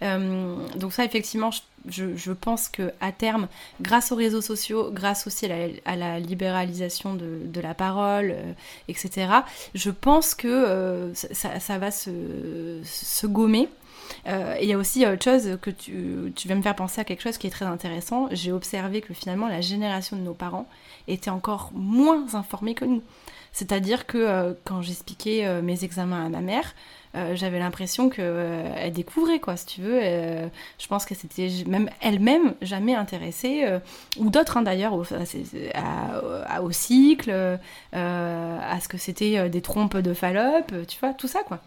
[0.00, 3.48] donc ça, effectivement, je je, pense que à terme,
[3.80, 5.46] grâce aux réseaux sociaux, grâce aussi
[5.84, 8.52] à la, libéralisation de, la parole, euh,
[8.88, 9.28] etc.,
[9.74, 13.68] je pense que euh, ça, va se, gommer.
[14.28, 17.04] Euh, il y a aussi autre chose que tu, tu vas me faire penser à
[17.04, 18.28] quelque chose qui est très intéressant.
[18.30, 20.68] J'ai observé que finalement la génération de nos parents
[21.08, 23.02] était encore moins informée que nous.
[23.52, 26.74] C'est-à-dire que quand j'expliquais mes examens à ma mère,
[27.14, 30.00] euh, j'avais l'impression qu'elle euh, découvrait, quoi, si tu veux.
[30.02, 30.48] Euh,
[30.78, 33.66] je pense que c'était même elle-même jamais intéressée,
[34.18, 37.58] ou d'autres hein, d'ailleurs, au, au, cycle,
[37.92, 41.60] à ce que c'était des trompes de Fallope, tu vois, tout ça, quoi.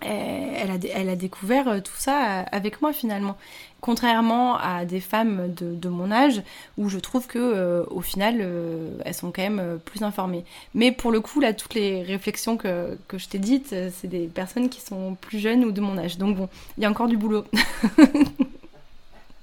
[0.00, 3.36] Elle a, elle a, découvert tout ça avec moi finalement
[3.80, 6.42] contrairement à des femmes de, mon âge
[6.76, 10.44] où je trouve que euh, au final euh, elles sont quand même euh, plus informées.
[10.74, 14.26] Mais pour le coup là toutes les réflexions que, que je t'ai dites c'est des
[14.26, 16.18] personnes qui sont plus jeunes ou de mon âge.
[16.18, 17.44] Donc bon, il y a encore du boulot.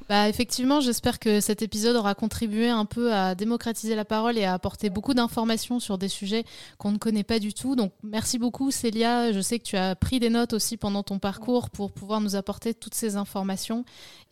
[0.07, 4.43] Bah, effectivement, j'espère que cet épisode aura contribué un peu à démocratiser la parole et
[4.43, 6.43] à apporter beaucoup d'informations sur des sujets
[6.77, 7.75] qu'on ne connaît pas du tout.
[7.75, 9.31] Donc, merci beaucoup, Célia.
[9.31, 12.35] Je sais que tu as pris des notes aussi pendant ton parcours pour pouvoir nous
[12.35, 13.83] apporter toutes ces informations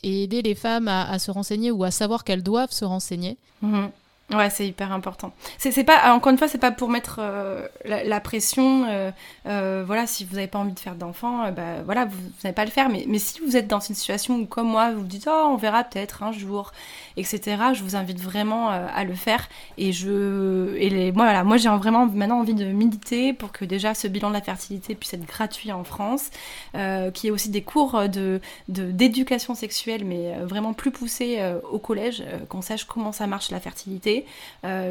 [0.03, 3.37] et aider les femmes à, se renseigner ou à savoir qu'elles doivent se renseigner.
[3.61, 3.89] Mhm.
[4.31, 5.33] Ouais, c'est hyper important.
[5.57, 8.85] C'est pas, encore une fois, c'est pas pour mettre euh, la, pression.
[8.87, 9.11] Euh,
[9.47, 12.65] euh, voilà, si vous n'avez pas envie de faire d'enfant, bah, voilà, vous n'allez pas
[12.65, 12.89] le faire.
[12.89, 15.57] Mais, si vous êtes dans une situation où, comme moi, vous vous dites, oh, on
[15.57, 16.71] verra peut-être un jour,
[17.17, 17.57] etc.
[17.73, 19.49] Je vous invite vraiment à le faire.
[19.77, 23.65] Et je, et les, moi, voilà, moi, j'ai vraiment maintenant envie de militer pour que
[23.65, 26.29] déjà ce bilan de la fertilité puisse être gratuit en France,
[26.73, 32.23] qu'il y ait aussi des cours de d'éducation sexuelle, mais vraiment plus poussés au collège,
[32.49, 34.25] qu'on sache comment ça marche la fertilité société.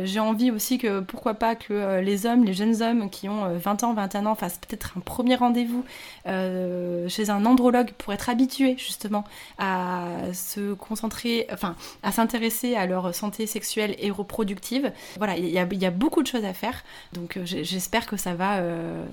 [0.04, 3.84] J'ai envie aussi que, pourquoi pas, que les hommes, les jeunes hommes qui ont 20
[3.84, 5.84] ans, 21 ans fassent peut-être un premier rendez-vous
[6.26, 9.24] chez un andrologue pour être habitués justement
[9.58, 14.92] à se concentrer, enfin, à s'intéresser à leur santé sexuelle et reproductive.
[15.18, 16.84] Voilà, il y, a, beaucoup de choses à faire.
[17.12, 18.60] Donc j'espère que ça va,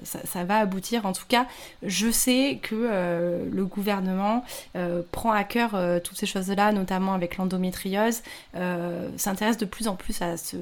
[0.04, 1.06] ça, va aboutir.
[1.06, 1.46] En tout cas,
[1.84, 4.44] je sais que le gouvernement
[5.12, 8.22] prend à cœur toutes ces choses-là, notamment avec l'endométriose,
[8.56, 10.58] euh, s'intéresse de plus en plus à ce,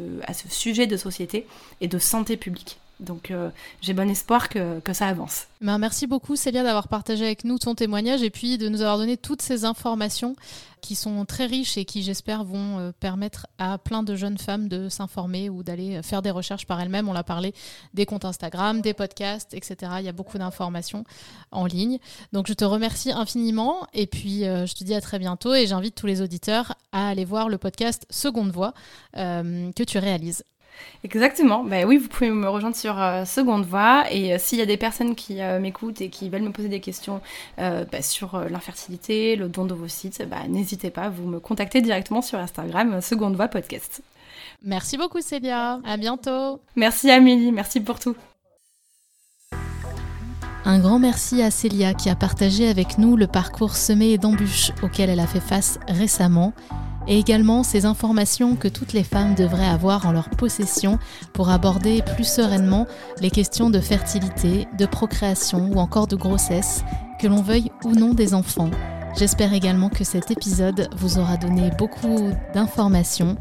[0.50, 1.48] sujet de société
[1.80, 2.80] et de santé publique.
[3.00, 3.50] Donc euh,
[3.82, 5.48] j'ai bon espoir que, ça avance.
[5.62, 8.98] Ben, merci beaucoup Célia d'avoir partagé avec nous ton témoignage et puis de nous avoir
[8.98, 10.36] donné toutes ces informations
[10.82, 14.68] qui sont très riches et qui j'espère vont euh, permettre à plein de jeunes femmes
[14.68, 17.08] de s'informer ou d'aller faire des recherches par elles-mêmes.
[17.08, 17.54] On l'a parlé
[17.94, 19.92] des comptes Instagram, des podcasts, etc.
[20.00, 21.04] Il y a beaucoup d'informations
[21.52, 22.00] en ligne.
[22.34, 25.68] Donc je te remercie infiniment et puis euh, je te dis à très bientôt et
[25.68, 28.74] j'invite tous les auditeurs à aller voir le podcast Seconde Voix
[29.14, 30.44] que tu réalises.
[31.04, 31.64] Exactement.
[31.64, 34.06] Ben oui, vous pouvez me rejoindre sur euh, Seconde Voix.
[34.12, 36.70] Et euh, s'il y a des personnes qui euh, m'écoutent et qui veulent me poser
[36.70, 37.22] des questions
[37.58, 43.02] bah, sur l'infertilité, le don d'ovocytes, bah, n'hésitez pas, vous me contactez directement sur Instagram
[43.02, 44.02] Seconde Voix Podcast.
[44.64, 45.80] Merci beaucoup Célia.
[45.86, 46.60] À bientôt.
[46.76, 47.52] Merci Amélie.
[47.52, 48.16] Merci pour tout.
[50.66, 55.10] Un grand merci à Célia qui a partagé avec nous le parcours semé d'embûches auquel
[55.10, 56.54] elle a fait face récemment
[57.08, 61.00] et également ces informations que toutes les femmes devraient avoir en leur possession
[61.34, 62.88] pour aborder plus sereinement
[63.22, 66.84] les questions de fertilité, de procréation ou encore de grossesse,
[67.20, 68.70] que l'on veuille ou non des enfants.
[69.18, 73.36] J'espère également que cet épisode vous aura donné beaucoup d'informations,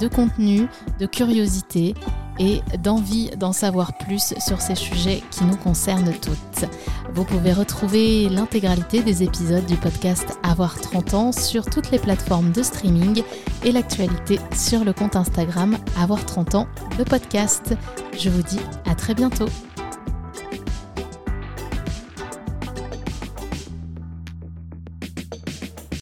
[0.00, 0.66] de contenu,
[0.98, 1.94] de curiosité
[2.38, 6.68] et d'envie d'en savoir plus sur ces sujets qui nous concernent toutes.
[7.14, 12.52] Vous pouvez retrouver l'intégralité des épisodes du podcast Avoir 30 ans sur toutes les plateformes
[12.52, 13.22] de streaming
[13.64, 16.68] et l'actualité sur le compte Instagram Avoir 30 ans,
[16.98, 17.74] le podcast.
[18.18, 19.48] Je vous dis à très bientôt.